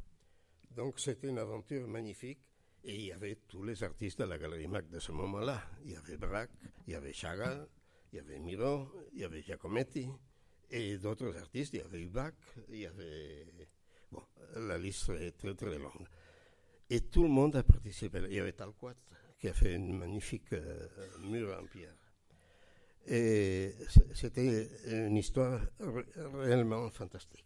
[0.71, 2.41] Donc c'était une aventure magnifique.
[2.85, 5.61] Et il y avait tous les artistes de la Galerie Mac de ce moment-là.
[5.85, 6.53] Il y avait Braque,
[6.87, 7.69] il y avait Chagall,
[8.13, 10.09] il y avait Miro, il y avait Giacometti.
[10.71, 12.35] Et d'autres artistes, il y avait Hubac,
[12.71, 13.47] il y avait...
[14.11, 14.23] Bon,
[14.57, 16.07] la liste est très très longue.
[16.91, 18.21] Et tout le monde a participé.
[18.29, 18.95] Il y avait Talquat
[19.39, 20.89] qui a fait une magnifique euh,
[21.21, 21.95] mur en pierre.
[23.07, 23.73] Et
[24.15, 27.45] c'était une histoire ré- réellement fantastique.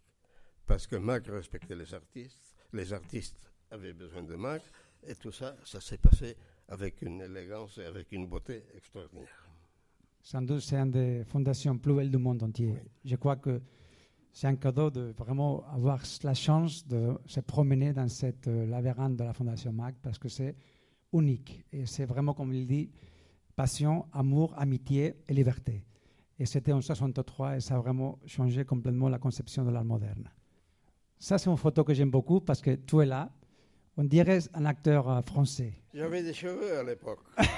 [0.67, 4.63] Parce que Mac respectait les artistes, les artistes avaient besoin de Mac,
[5.07, 6.37] et tout ça, ça s'est passé
[6.69, 9.47] avec une élégance et avec une beauté extraordinaire.
[10.23, 12.69] Sans doute, c'est une des fondations plus belles du monde entier.
[12.71, 12.91] Oui.
[13.05, 13.61] Je crois que
[14.33, 19.17] c'est un cadeau de vraiment avoir la chance de se promener dans cette euh, labyrinthe
[19.17, 20.57] de la Fondation MAC parce que c'est
[21.13, 21.65] unique.
[21.71, 22.91] Et c'est vraiment, comme il dit,
[23.55, 25.85] passion, amour, amitié et liberté.
[26.39, 30.31] Et c'était en 63 et ça a vraiment changé complètement la conception de l'art moderne.
[31.19, 33.31] Ça, c'est une photo que j'aime beaucoup parce que tu es là.
[33.99, 35.75] On dirait un acteur euh, français.
[35.93, 37.21] J'avais des cheveux à l'époque.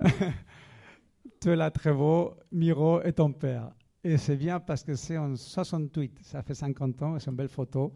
[1.40, 3.70] tu es là très beau, Miro et ton père.
[4.04, 7.48] Et c'est bien parce que c'est en 68, ça fait 50 ans, c'est une belle
[7.48, 7.92] photo,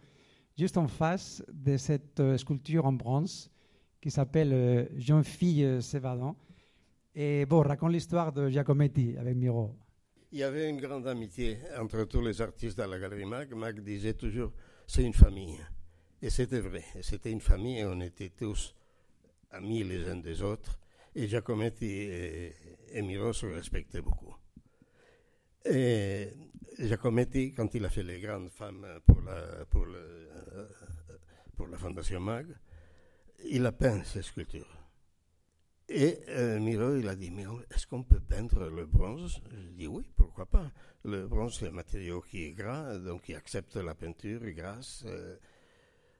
[0.58, 3.50] juste en face de cette euh, sculpture en bronze
[4.00, 6.36] qui s'appelle euh, Jeune-fille euh, s'évadant.
[7.14, 9.76] Et bon, raconte l'histoire de Giacometti avec Miro.
[10.32, 13.52] Il y avait une grande amitié entre tous les artistes de la Galerie Mac.
[13.52, 14.52] Mac disait toujours,
[14.86, 15.60] c'est une famille.
[16.20, 16.84] Et c'était vrai.
[17.02, 18.74] C'était une famille et on était tous
[19.50, 20.80] amis les uns des autres.
[21.14, 22.54] Et Giacometti et,
[22.92, 24.34] et Miro se respectaient beaucoup.
[25.64, 26.28] Et
[26.78, 29.64] Giacometti, quand il a fait les grandes femmes pour la,
[31.56, 32.46] pour la Fondation Mag,
[33.44, 34.78] il a peint ces sculptures.
[35.88, 39.40] Et euh, Miro, il a dit, mais est-ce qu'on peut peindre le bronze?
[39.50, 40.70] Je dis oui, pourquoi pas.
[41.04, 45.04] Le bronze, c'est un matériau qui est gras, donc il accepte la peinture grasse.
[45.06, 45.36] euh.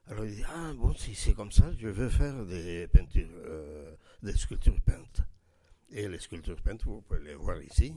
[0.09, 4.33] alors il dit, ah bon, si c'est comme ça, je veux faire des euh, des
[4.37, 5.23] sculptures peintes.
[5.91, 7.95] Et les sculptures peintes, vous pouvez les voir ici.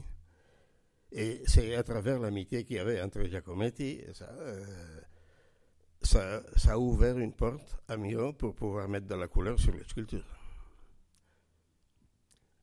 [1.12, 4.64] Et c'est à travers l'amitié qu'il y avait entre Giacometti, ça, euh,
[6.02, 9.84] ça, a ouvert une porte à Miro pour pouvoir mettre de la couleur sur les
[9.84, 10.24] sculptures.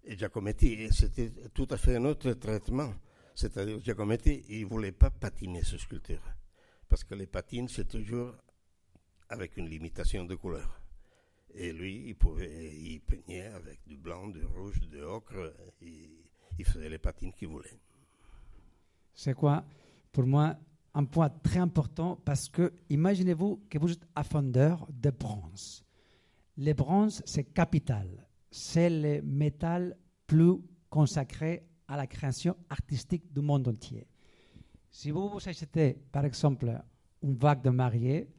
[0.05, 2.93] Et Giacometti, c'était tout à fait un autre traitement.
[3.35, 6.23] C'est-à-dire, Giacometti, il ne voulait pas patiner ses sculptures.
[6.89, 8.35] Parce que les patines, c'est toujours
[9.29, 10.81] avec une limitation de couleur.
[11.55, 15.53] Et lui, il pouvait, il peignait avec du blanc, du rouge, du ocre.
[15.81, 17.79] Il faisait les patines qu'il voulait.
[19.13, 19.63] C'est quoi,
[20.11, 20.55] pour moi,
[20.93, 25.83] un point très important parce que imaginez-vous que vous êtes un fondeur de bronze.
[26.57, 28.27] Le bronze, c'est capital.
[28.51, 29.97] C'est le métal
[30.27, 30.57] plus
[30.89, 34.07] consacré à la création artistique du monde entier.
[34.91, 36.79] Si vous vous achetez, par exemple,
[37.23, 38.29] une vague de mariée,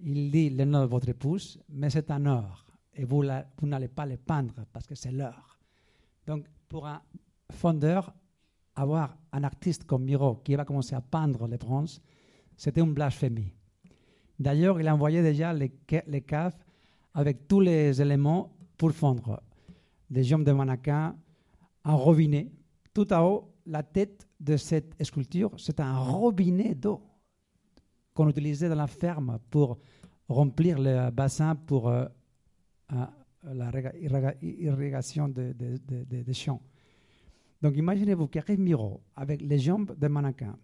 [0.00, 2.64] il dit le nom de votre épouse, mais c'est un or.
[2.94, 3.22] Et vous,
[3.58, 5.58] vous n'allez pas le peindre parce que c'est l'or.
[6.26, 7.02] Donc, pour un
[7.50, 8.14] fondeur,
[8.74, 12.00] avoir un artiste comme Miro qui va commencer à peindre les bronzes,
[12.56, 13.52] c'était une blasphémie.
[14.38, 16.56] D'ailleurs, il a envoyé déjà les, ca- les caves
[17.14, 19.42] avec tous les éléments pour fondre.
[20.08, 21.16] Des jambes de mannequin,
[21.84, 22.50] un robinet.
[22.94, 27.02] Tout en haut, la tête de cette sculpture, c'est un robinet d'eau
[28.14, 29.78] qu'on utilisait dans la ferme pour
[30.28, 32.06] remplir le bassin pour euh,
[32.92, 33.06] euh,
[35.94, 36.60] des champs.
[37.62, 40.58] Donc imaginez-vous qu'arrive Miro avec les jambes de mannequin,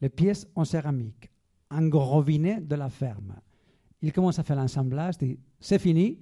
[0.00, 1.30] les pièces en céramique,
[1.70, 3.36] un gros de la ferme.
[4.02, 6.18] Il commence à faire l'assemblage, dit c'est fini,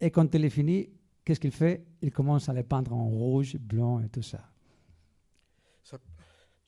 [0.00, 0.90] et quand il est fini,
[1.24, 1.86] qu'est-ce qu'il fait?
[2.02, 4.50] Il commence à les peindre en rouge, blanc et tout ça.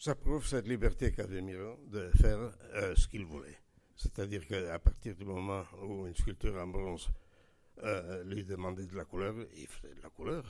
[0.01, 2.39] Ça, prouve cette liberté qu'avait Miro de faire
[2.75, 3.59] euh, ce qu'il voulait.
[3.97, 7.11] C'est-à-dire qu'à partir du moment où une sculpture en bronze
[7.83, 10.45] euh, lui demandait de la couleur, il faisait de la couleur.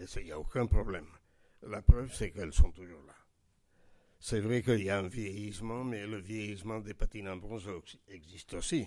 [0.00, 1.06] Il n'y a aucun problème.
[1.62, 3.14] La preuve, c'est qu'elles sont toujours là.
[4.20, 7.68] C'est vrai qu'il y a un vieillissement, mais le vieillissement des patines en bronze
[8.08, 8.86] existe aussi.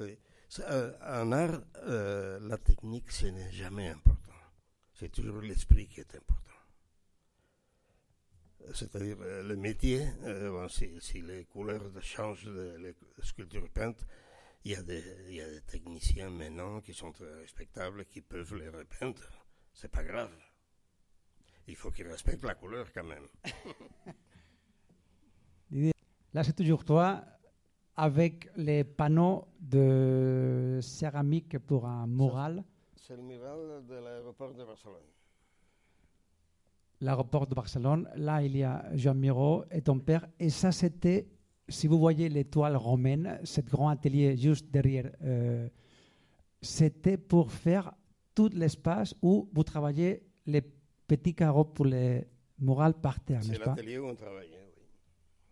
[0.00, 4.32] Euh, en art, euh, la technique, ce n'est jamais important.
[4.94, 6.40] C'est toujours l'esprit qui est important.
[8.72, 10.06] C'est-à-dire euh, le métier,
[11.00, 14.06] si, les couleurs changent les sculptures peintes,
[14.64, 18.54] il y, a des, y, a des, techniciens maintenant qui sont très respectables, qui peuvent
[18.54, 19.20] les repeindre.
[19.74, 20.32] C'est pas grave.
[21.66, 23.26] Il faut qu'ils respectent la couleur quand même.
[26.34, 27.24] Là, c'est toujours toi
[27.96, 32.64] avec les panneaux de céramique pour un mural.
[32.96, 35.06] C'est le mural de l'aéroport de Barcelone.
[37.00, 38.08] L'aéroport de Barcelone.
[38.16, 40.26] Là, il y a Jean Miro et ton père.
[40.40, 41.28] Et ça, c'était,
[41.68, 45.68] si vous voyez l'étoile romaine, ce grand atelier juste derrière, euh,
[46.60, 47.92] c'était pour faire
[48.34, 50.62] tout l'espace où vous travaillez les
[51.06, 52.26] petits carreaux pour les
[52.58, 54.72] murales par terre, C'est l'atelier où on travaillait.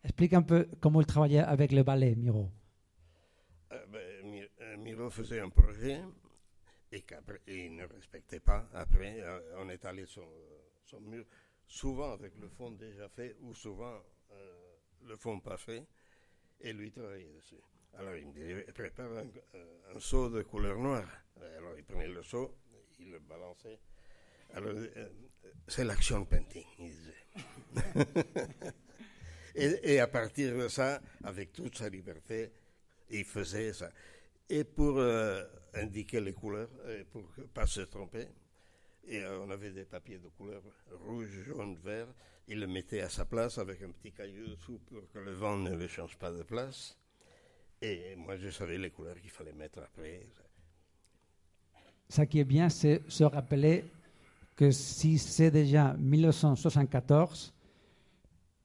[0.05, 2.51] Explique un peu comment il travaillait avec le ballet, Miro.
[3.73, 6.01] Euh, ben, euh, Miro faisait un projet
[6.91, 8.69] et qu'il ne respectait pas.
[8.75, 10.27] Après, euh, on est allé son
[11.01, 11.25] mur,
[11.67, 13.99] souvent avec le fond déjà fait ou souvent
[15.05, 15.87] le fond pas fait,
[16.61, 17.61] et lui travaillait dessus.
[17.95, 21.09] Alors il me disait, prépare un, seau de couleur noire.
[21.57, 22.57] Alors il prenait le seau,
[22.99, 23.79] il le balançait.
[24.55, 24.75] Alors
[25.67, 27.13] c'est l'action painting, il disait.
[29.85, 32.51] Et, à partir de ça, avec toute sa liberté,
[33.11, 33.91] il faisait ça.
[34.49, 38.29] Et pour euh, indiquer les couleurs, et pour ne pas se tromper,
[39.05, 40.63] et euh, on avait des papiers de couleur
[41.07, 42.09] rouge, jaune, vert.
[42.49, 45.57] Il le mettait à sa place avec un petit caillou dessous pour que le vent
[45.57, 46.99] ne le change pas de place.
[47.81, 50.27] Et moi, je savais les couleurs qu'il fallait mettre après.
[52.09, 53.85] Ce qui est bien, c'est se rappeler
[54.57, 57.53] que si c'est déjà 1974,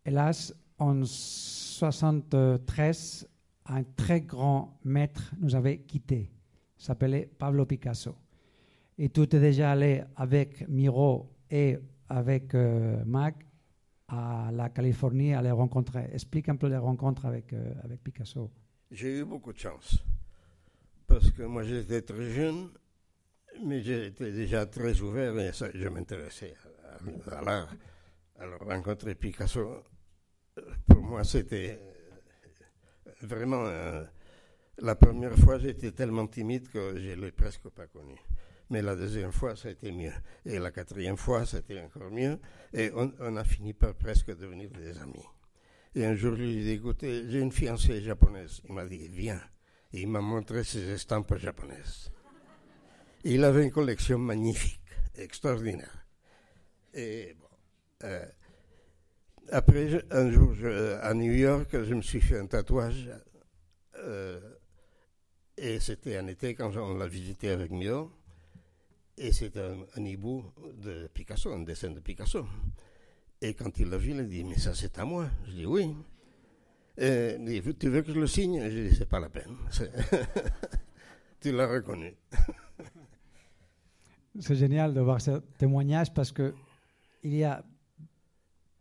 [0.05, 3.27] hélas, en 73,
[3.65, 6.31] un très grand maître nous avait quittés,
[6.77, 8.15] s'appelait Pablo Picasso.
[8.97, 11.77] Et tu es déjà allé avec Miro et
[12.09, 13.45] avec euh, Mac
[14.07, 16.09] à la Californie à les rencontrer.
[16.13, 18.49] Explique un peu les rencontres avec, euh, avec Picasso.
[18.89, 20.01] J'ai eu beaucoup de chance.
[21.05, 22.69] Parce que moi, j'étais très jeune,
[23.63, 26.53] mais j'étais déjà très ouvert et ça, je m'intéressais
[27.31, 27.73] à, l'art.
[28.39, 29.83] Alors, rencontrer Picasso,
[30.87, 33.65] pour moi, c'était euh, vraiment.
[33.65, 34.03] Euh,
[34.79, 38.15] la première fois, j'étais tellement timide que je ne l'ai presque pas connu.
[38.69, 40.11] Mais la deuxième fois, ça a été mieux.
[40.45, 42.37] Et la quatrième fois, c'était encore mieux.
[42.73, 45.25] Et on, a fini par presque devenir des amis.
[45.95, 48.61] Et un jour, je lui ai dit, écoutez, j'ai une fiancée japonaise.
[48.67, 49.41] Il m'a dit, viens.
[49.93, 52.11] Et il m'a montré ses estampes japonaises.
[53.27, 54.81] Il avait une collection magnifique,
[55.17, 56.05] extraordinaire.
[56.93, 57.47] Et bon,
[58.05, 58.25] euh,
[59.51, 60.53] après, un jour,
[61.01, 63.09] à New York, je me suis fait un tatouage.
[63.99, 64.39] Euh,
[65.57, 68.11] et c'était en été quand on l'a visité avec Mio.
[69.17, 69.59] Et c'était
[69.95, 72.45] un, hibou de Picasso, un dessin de Picasso.
[73.41, 75.27] Et quand il l'a vu, il a dit Mais ça, c'est à moi.
[75.47, 75.95] Je dis Oui.
[76.97, 78.61] Et il dit Tu veux que je le signe?
[78.69, 79.57] Je dis C'est pas la peine.
[81.41, 82.15] tu l'as reconnu.
[84.39, 86.53] c'est génial de voir ce témoignage parce que
[87.23, 87.63] il y a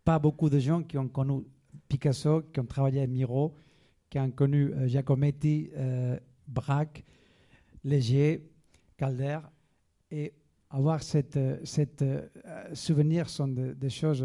[0.05, 1.45] pas beaucoup de gens qui ont connu
[1.89, 3.55] Picasso, qui ont travaillé à Miro,
[4.09, 7.05] qui ont connu euh, Giacometti, euh, Braque,
[7.85, 8.49] Léger,
[8.97, 9.39] Calder.
[10.11, 10.33] Et
[10.71, 12.05] avoir cette, euh, cette
[12.75, 14.25] souvenir sont des choses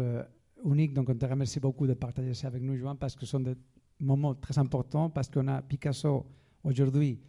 [0.64, 0.92] uniques.
[0.92, 3.40] Donc, on te remercie beaucoup de partager ça avec nous, Joan, parce que ce sont
[3.40, 3.54] des
[3.98, 6.26] moments très importants, parce qu'on a Picasso
[6.62, 7.20] aujourd'hui,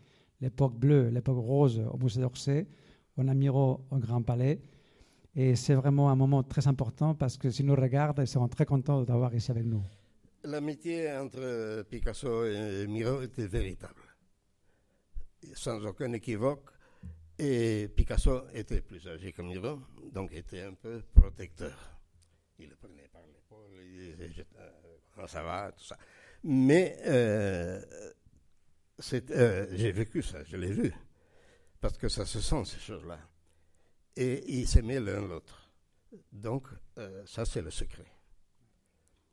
[0.41, 2.67] l'époque bleue, l'époque rose au Musée d'Orsay,
[3.17, 4.59] on a Miro au Grand Palais.
[5.35, 8.65] Et c'est vraiment un moment très important parce que s'ils nous regardent, ils seront très
[8.65, 9.81] contents d'avoir ici avec nous.
[10.43, 14.01] L'amitié entre Picasso et Miro était véritable,
[15.53, 16.69] sans aucun équivoque.
[17.39, 19.79] Et Picasso était plus âgé que Miro,
[20.11, 21.73] donc était un peu protecteur.
[22.59, 24.45] Il le prenait par l'épaule, il disait
[25.15, 25.97] comment ça va, tout ça.
[26.43, 27.81] Mais euh,
[29.31, 30.93] euh, j'ai vécu ça, je l'ai vu,
[31.83, 33.19] parce que ça se sent ces choses-là
[34.15, 35.69] et ils s'aimaient l'un l'autre.
[36.31, 38.09] Donc, euh, ça, c'est le secret.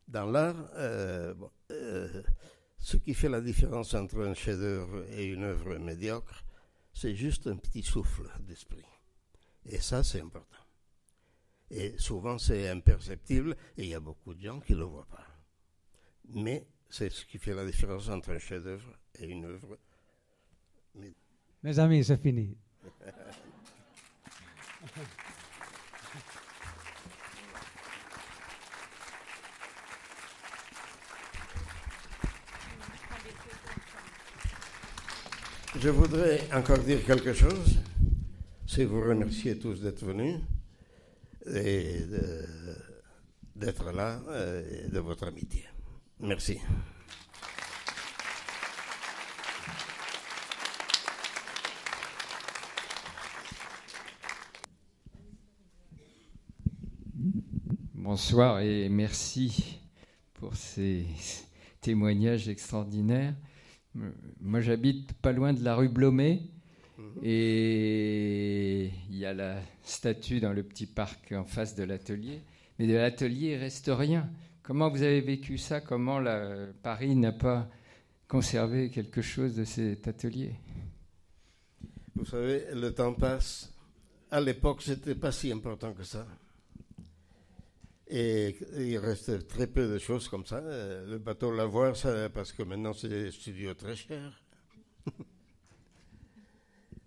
[0.09, 1.33] Dans l'art, euh,
[1.71, 2.23] euh,
[2.77, 6.43] ce qui fait la différence entre un chef-d'œuvre et une œuvre médiocre,
[6.93, 8.85] c'est juste un petit souffle d'esprit.
[9.67, 10.65] Et ça, c'est important.
[11.71, 15.07] Et souvent, c'est imperceptible et il y a beaucoup de gens qui ne le voient
[15.09, 15.25] pas.
[16.31, 19.79] Mais C'est ce qui fait la différence entre un chef-d'œuvre et une œuvre.
[21.63, 22.57] Mes amis, c'est fini.
[35.79, 37.79] Je voudrais encore dire quelque chose.
[38.67, 40.37] C'est vous remercier tous d'être venus
[41.47, 42.01] et
[43.57, 45.65] d'être là euh, et de votre amitié.
[46.21, 46.59] Merci.
[58.11, 59.79] Bonsoir et merci
[60.35, 61.07] pour ces
[61.81, 63.37] témoignages extraordinaires.
[64.41, 66.43] Moi, j'habite pas loin de la rue Blomet
[66.99, 67.05] mhm.
[67.23, 72.43] et il y a la statue dans le petit parc en face de l'atelier.
[72.81, 74.29] Mais de l'atelier, il reste rien.
[74.65, 75.81] Comment vous avez vécu ça?
[75.81, 77.69] Comment la, Paris n'a pas
[78.27, 80.57] conservé quelque chose de cet atelier?
[82.17, 83.73] Vous savez, le temps passe.
[84.33, 86.27] À l'époque, c'était pas si important que ça.
[88.13, 90.61] Et il reste très peu de choses comme ça.
[90.61, 94.43] Le bateau Lavoir, ça, parce que maintenant c'est des studios très chers.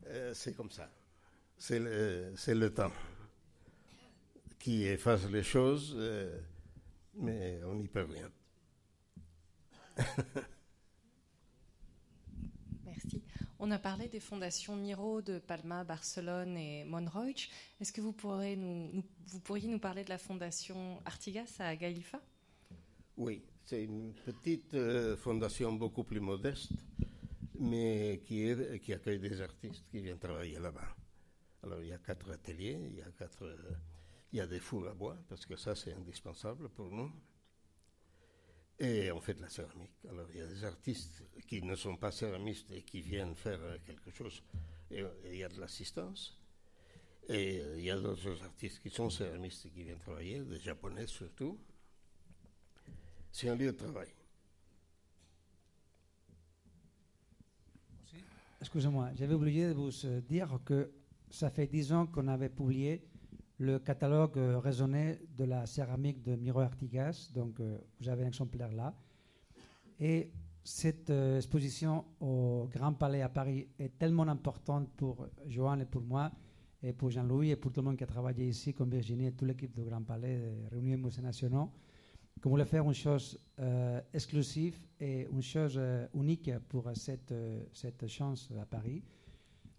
[0.05, 0.87] Euh, c'est comme ça.
[1.57, 2.91] C'est le, le, temps
[4.59, 6.39] qui efface les choses, euh,
[7.15, 8.29] mais on n'y peut rien.
[13.65, 17.47] On a parlé des fondations Miro de Palma, Barcelone et Monroig.
[17.79, 22.19] Est-ce que vous, pourriez nous parler de la fondation Artigas à Galifa
[23.15, 26.73] Oui, c'est une petite euh, fondation beaucoup plus modeste,
[27.57, 28.51] mais qui,
[28.91, 30.97] accueille des artistes qui viennent travailler là-bas.
[31.63, 33.49] Alors il y a quatre ateliers, il y a, quatre,
[34.33, 37.09] il y a des fours à bois, parce que ça c'est indispensable pour nous.
[38.79, 39.93] Et on fait de la céramique.
[40.09, 43.59] Alors il y a des artistes qui ne sont pas céramistes et qui viennent faire
[43.61, 44.43] euh, quelque chose.
[44.89, 46.39] Et, il y a de l'assistance.
[47.29, 50.59] Et euh, il y a d'autres artistes qui sont céramistes et qui viennent travailler, des
[50.59, 51.59] japonais surtout.
[53.31, 54.09] C'est un lieu de travail.
[58.59, 60.91] Excusez-moi, j'avais oublié de vous euh, dire que
[61.29, 63.03] ça fait dix ans qu'on avait publié
[63.59, 67.29] le catalogue euh, raisonné de la céramique de Miro Artigas.
[67.33, 68.93] Donc, euh, vous avez un exemplaire là.
[69.99, 70.31] Et
[70.63, 76.01] cette euh, exposition au Grand Palais à Paris est tellement importante pour Johan et pour
[76.01, 76.31] moi,
[76.81, 79.31] et pour Jean-Louis et pour tout le monde qui a travaillé ici, comme Virginie et
[79.31, 81.69] toute l'équipe du Grand Palais réunis au Musée nationaux,
[82.41, 83.39] qu'on voulait faire une chose
[84.13, 85.79] exclusive et une chose
[86.13, 87.33] unique pour cette,
[87.71, 89.01] cette chance à Paris.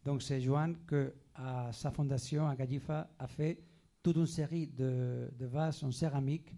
[0.04, 3.58] Donc c'est Johan que, à sa fondation, à Gadifa, a fait
[4.02, 6.54] toute une série de, vases en céramique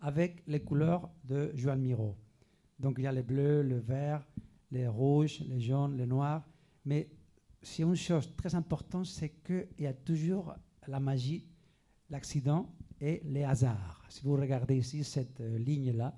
[0.00, 2.14] avec les couleurs de Joan Miro.
[2.78, 4.26] Donc il y a les bleus, le vert,
[4.70, 6.46] les rouges, les jaunes, les noirs.
[6.84, 7.08] Mais
[7.62, 10.54] c'est une chose très importante, c'est qu'il y a toujours
[10.86, 11.46] la magie,
[12.10, 12.70] l'accident
[13.00, 14.04] et les hasards.
[14.10, 16.14] Si vous regardez ici cette euh, ligne-là,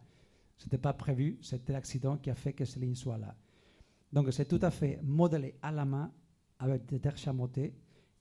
[0.56, 3.36] ce n'était pas prévu, c'était l'accident qui a fait que cette ligne soit là.
[4.12, 6.10] Donc c'est tout à fait modelé à la main
[6.58, 7.74] avec des terres chamottées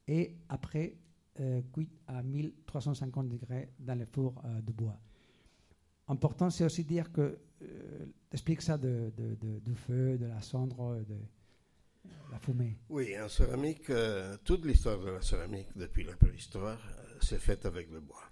[0.07, 0.97] et après
[1.41, 4.97] euh, cuit à 1350 degrés dans les fours euh, de bois.
[6.07, 9.11] Important, c'est aussi dire que, euh, explique ça de,
[9.59, 11.17] du feu, de la cendre, de
[12.31, 12.77] la fumée.
[12.87, 13.91] Oui, en céramique,
[14.45, 16.79] toute l'histoire de la céramique depuis la préhistoire
[17.21, 18.23] s'est faite avec le bois.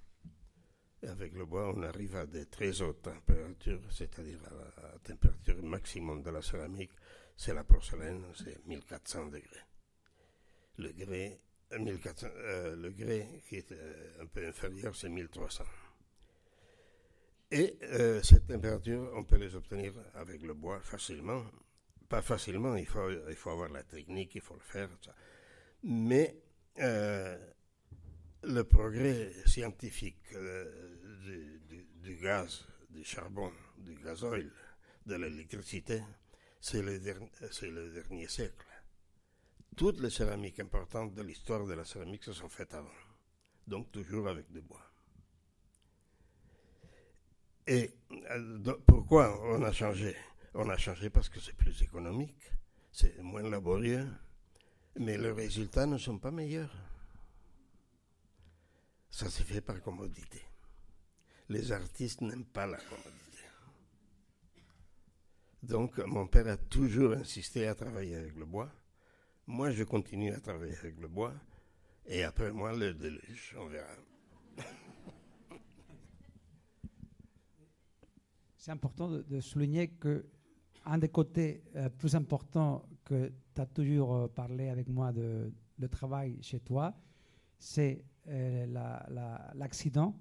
[1.01, 4.39] Et avec le bois, on arrive à des très hautes températures, c'est-à-dire
[4.78, 6.91] à la température maximum de la céramique,
[7.36, 9.66] c'est la porcelaine, c'est 1400 degrés.
[10.78, 11.39] Le grès
[11.80, 15.63] 1400, euh, le grès qui est euh, un peu inférieur, c'est 1300.
[17.51, 21.43] Et euh, cette température, on peut les obtenir avec le bois facilement.
[22.09, 24.89] Pas facilement, il faut, avoir la technique, il faut le faire.
[25.84, 26.36] Mais
[26.78, 30.34] le progrès scientifique
[32.01, 34.51] du, gaz, du charbon, du gazoil,
[35.05, 36.01] de l'électricité,
[36.59, 38.65] c'est le, le dernier siècle
[39.76, 42.89] toutes les céramiques importantes de l'histoire de la céramique se sont faites avant.
[43.67, 44.84] Donc toujours avec du bois.
[47.65, 47.91] Et
[48.32, 50.15] euh, pourquoi on a changé?
[50.53, 52.51] On a changé parce que c'est plus économique,
[52.91, 54.07] c'est moins laborieux,
[54.97, 56.76] mais les résultats ne sont pas meilleurs.
[59.09, 60.41] Ça s'est fait par commodité.
[61.49, 63.13] Les artistes n'aiment pas la commodité.
[65.61, 68.69] Donc mon père a toujours insisté à travailler avec le bois
[69.48, 71.34] moi, je continue à travailler avec le bois.
[72.06, 73.88] Et après moi, le déluge, on verra.
[78.58, 80.26] c'est important de, de souligner que
[80.86, 85.52] un des côtés euh, plus importants que tu as toujours euh, parlé avec moi de,
[85.78, 86.94] de travail chez toi,
[87.60, 90.14] c'est euh, la- la- l'accident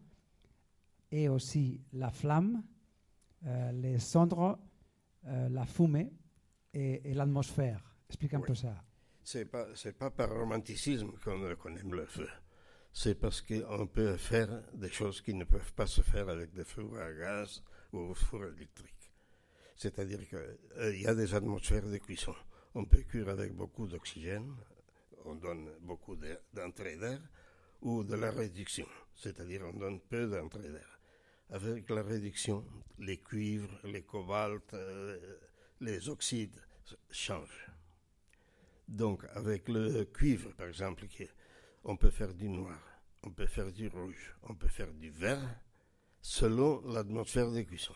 [1.10, 2.62] et aussi la flamme,
[3.46, 4.58] euh, les cendres,
[5.24, 6.12] la fumée
[6.74, 7.94] et, et l'atmosphère.
[8.08, 8.82] Explique un peu ça.
[9.24, 12.28] C'est pas, c'est pas par romanticisme qu'on aime le feu.
[12.92, 16.64] C'est parce qu'on peut faire des choses qui ne peuvent pas se faire avec des
[16.64, 17.62] fours à gaz
[17.92, 19.10] ou au four électrique.
[19.76, 22.34] C'est-à-dire qu'il y a des atmosphères de cuisson.
[22.74, 24.54] On peut cuire avec beaucoup d'oxygène,
[25.24, 26.16] on donne beaucoup
[26.52, 27.20] d'entrée d'air,
[27.82, 31.00] ou de la réduction, c'est-à-dire on donne peu d'entrée d'air.
[31.50, 32.64] Avec la réduction,
[32.98, 35.38] les cuivres, les cobaltes, euh,
[35.80, 36.60] les oxydes
[37.10, 37.71] changent.
[38.92, 41.06] Donc, avec le cuivre, par exemple,
[41.82, 42.78] on peut faire du noir,
[43.22, 45.40] on peut faire du rouge, on peut faire du vert,
[46.20, 47.94] selon l'atmosphère de cuisson.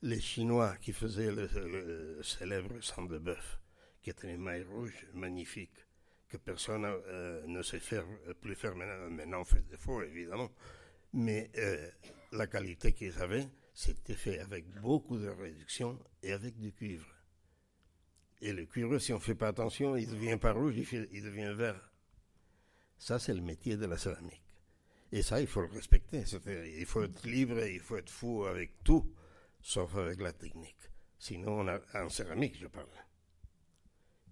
[0.00, 3.60] Les Chinois qui faisaient le, célèbre sang de bœuf,
[4.00, 5.86] qui est une maille rouge magnifique,
[6.30, 8.06] que personne euh, ne sait faire
[8.40, 10.50] plus faire maintenant, maintenant on fait des faux, évidemment,
[11.12, 11.90] mais euh,
[12.32, 17.06] la qualité qu'ils avaient, c'était fait avec beaucoup de réduction et avec du cuivre.
[18.44, 21.22] Et le cuivre, si on ne fait pas attention, il ne devient pas rouge, il,
[21.22, 21.80] devient vert.
[22.98, 24.42] Ça, c'est le métier de la céramique.
[25.12, 26.24] Et ça, il faut le respecter.
[26.76, 29.14] Il faut être libre, il faut être fou avec tout,
[29.60, 30.90] sauf avec la technique.
[31.20, 32.88] Sinon, on a, en céramique, je parle.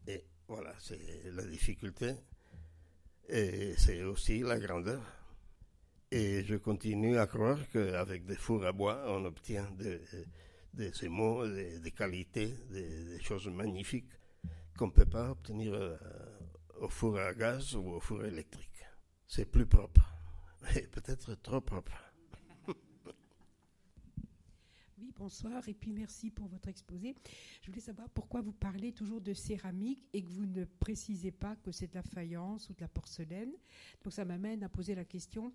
[0.08, 2.16] Et voilà, c'est la difficulté.
[3.28, 5.02] Et c'est aussi la grandeur.
[6.10, 10.00] Et je continue à croire qu'avec des fours à bois, on obtient des,
[10.74, 14.10] des émaux, des, des qualités, des, des choses magnifiques
[14.76, 15.96] qu'on ne peut pas obtenir euh,
[16.80, 18.84] au four à gaz ou au four électrique.
[19.26, 20.14] C'est plus propre,
[20.76, 21.92] et peut-être trop propre.
[24.98, 27.14] Oui, bonsoir et puis merci pour votre exposé.
[27.62, 31.56] Je voulais savoir pourquoi vous parlez toujours de céramique et que vous ne précisez pas
[31.56, 33.50] que c'est de la faïence ou de la porcelaine.
[34.04, 35.54] Donc ça m'amène à poser la question,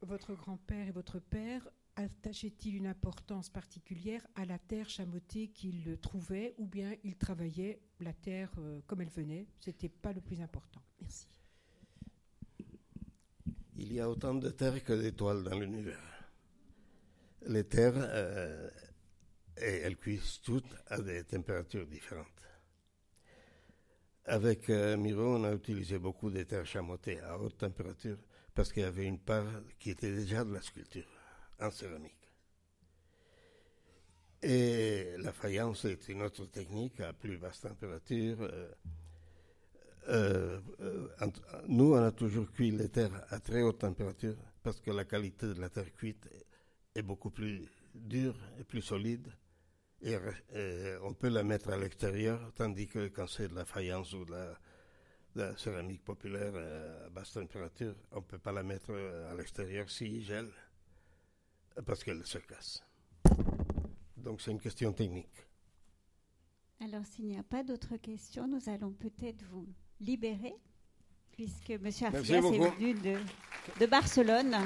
[0.00, 6.54] votre grand-père et votre père attachaient-ils une importance particulière à la terre chamottée qu'ils trouvaient
[6.58, 9.46] ou bien ils travaillaient la terre euh, comme elle venait?
[9.60, 10.82] C'était pas le plus important.
[11.00, 11.28] Merci.
[13.76, 16.00] Il y a autant de terres que d'étoiles dans l'univers.
[17.46, 18.70] Les terres, euh,
[19.56, 22.28] et elles cuisent toutes à des températures différentes.
[24.24, 28.18] Avec euh, Miro, on a utilisé beaucoup de terres chamottées à haute température
[28.54, 29.46] parce qu'il y avait une part
[29.80, 31.11] qui était déjà de la sculpture
[31.60, 32.22] en céramique.
[34.42, 38.38] Et la faïence est une autre technique à plus basse température.
[38.40, 38.72] euh,
[40.08, 41.08] euh, euh,
[41.68, 44.34] nous, on a toujours cuit les terres à très haute température
[44.64, 46.28] parce que la qualité de la terre cuite
[46.94, 49.28] est beaucoup plus dure et plus solide.
[50.02, 50.16] Et,
[51.04, 54.32] on peut la mettre à l'extérieur, tandis que quand c'est de la faïence ou de
[54.32, 54.46] la,
[55.36, 56.52] de la céramique populaire
[57.06, 58.92] à basse température, on ne peut pas la mettre
[59.30, 60.50] à l'extérieur s'il gèle,
[61.86, 62.84] parce qu'elle se casse.
[64.16, 65.46] Donc c'est une question technique.
[66.80, 69.68] Alors, s'il n'y a pas d'autres questions, nous allons peut-être vous
[70.00, 70.54] libérer,
[71.30, 71.84] puisque M.
[71.84, 73.18] Artigas est venu de,
[73.78, 74.56] de Barcelone.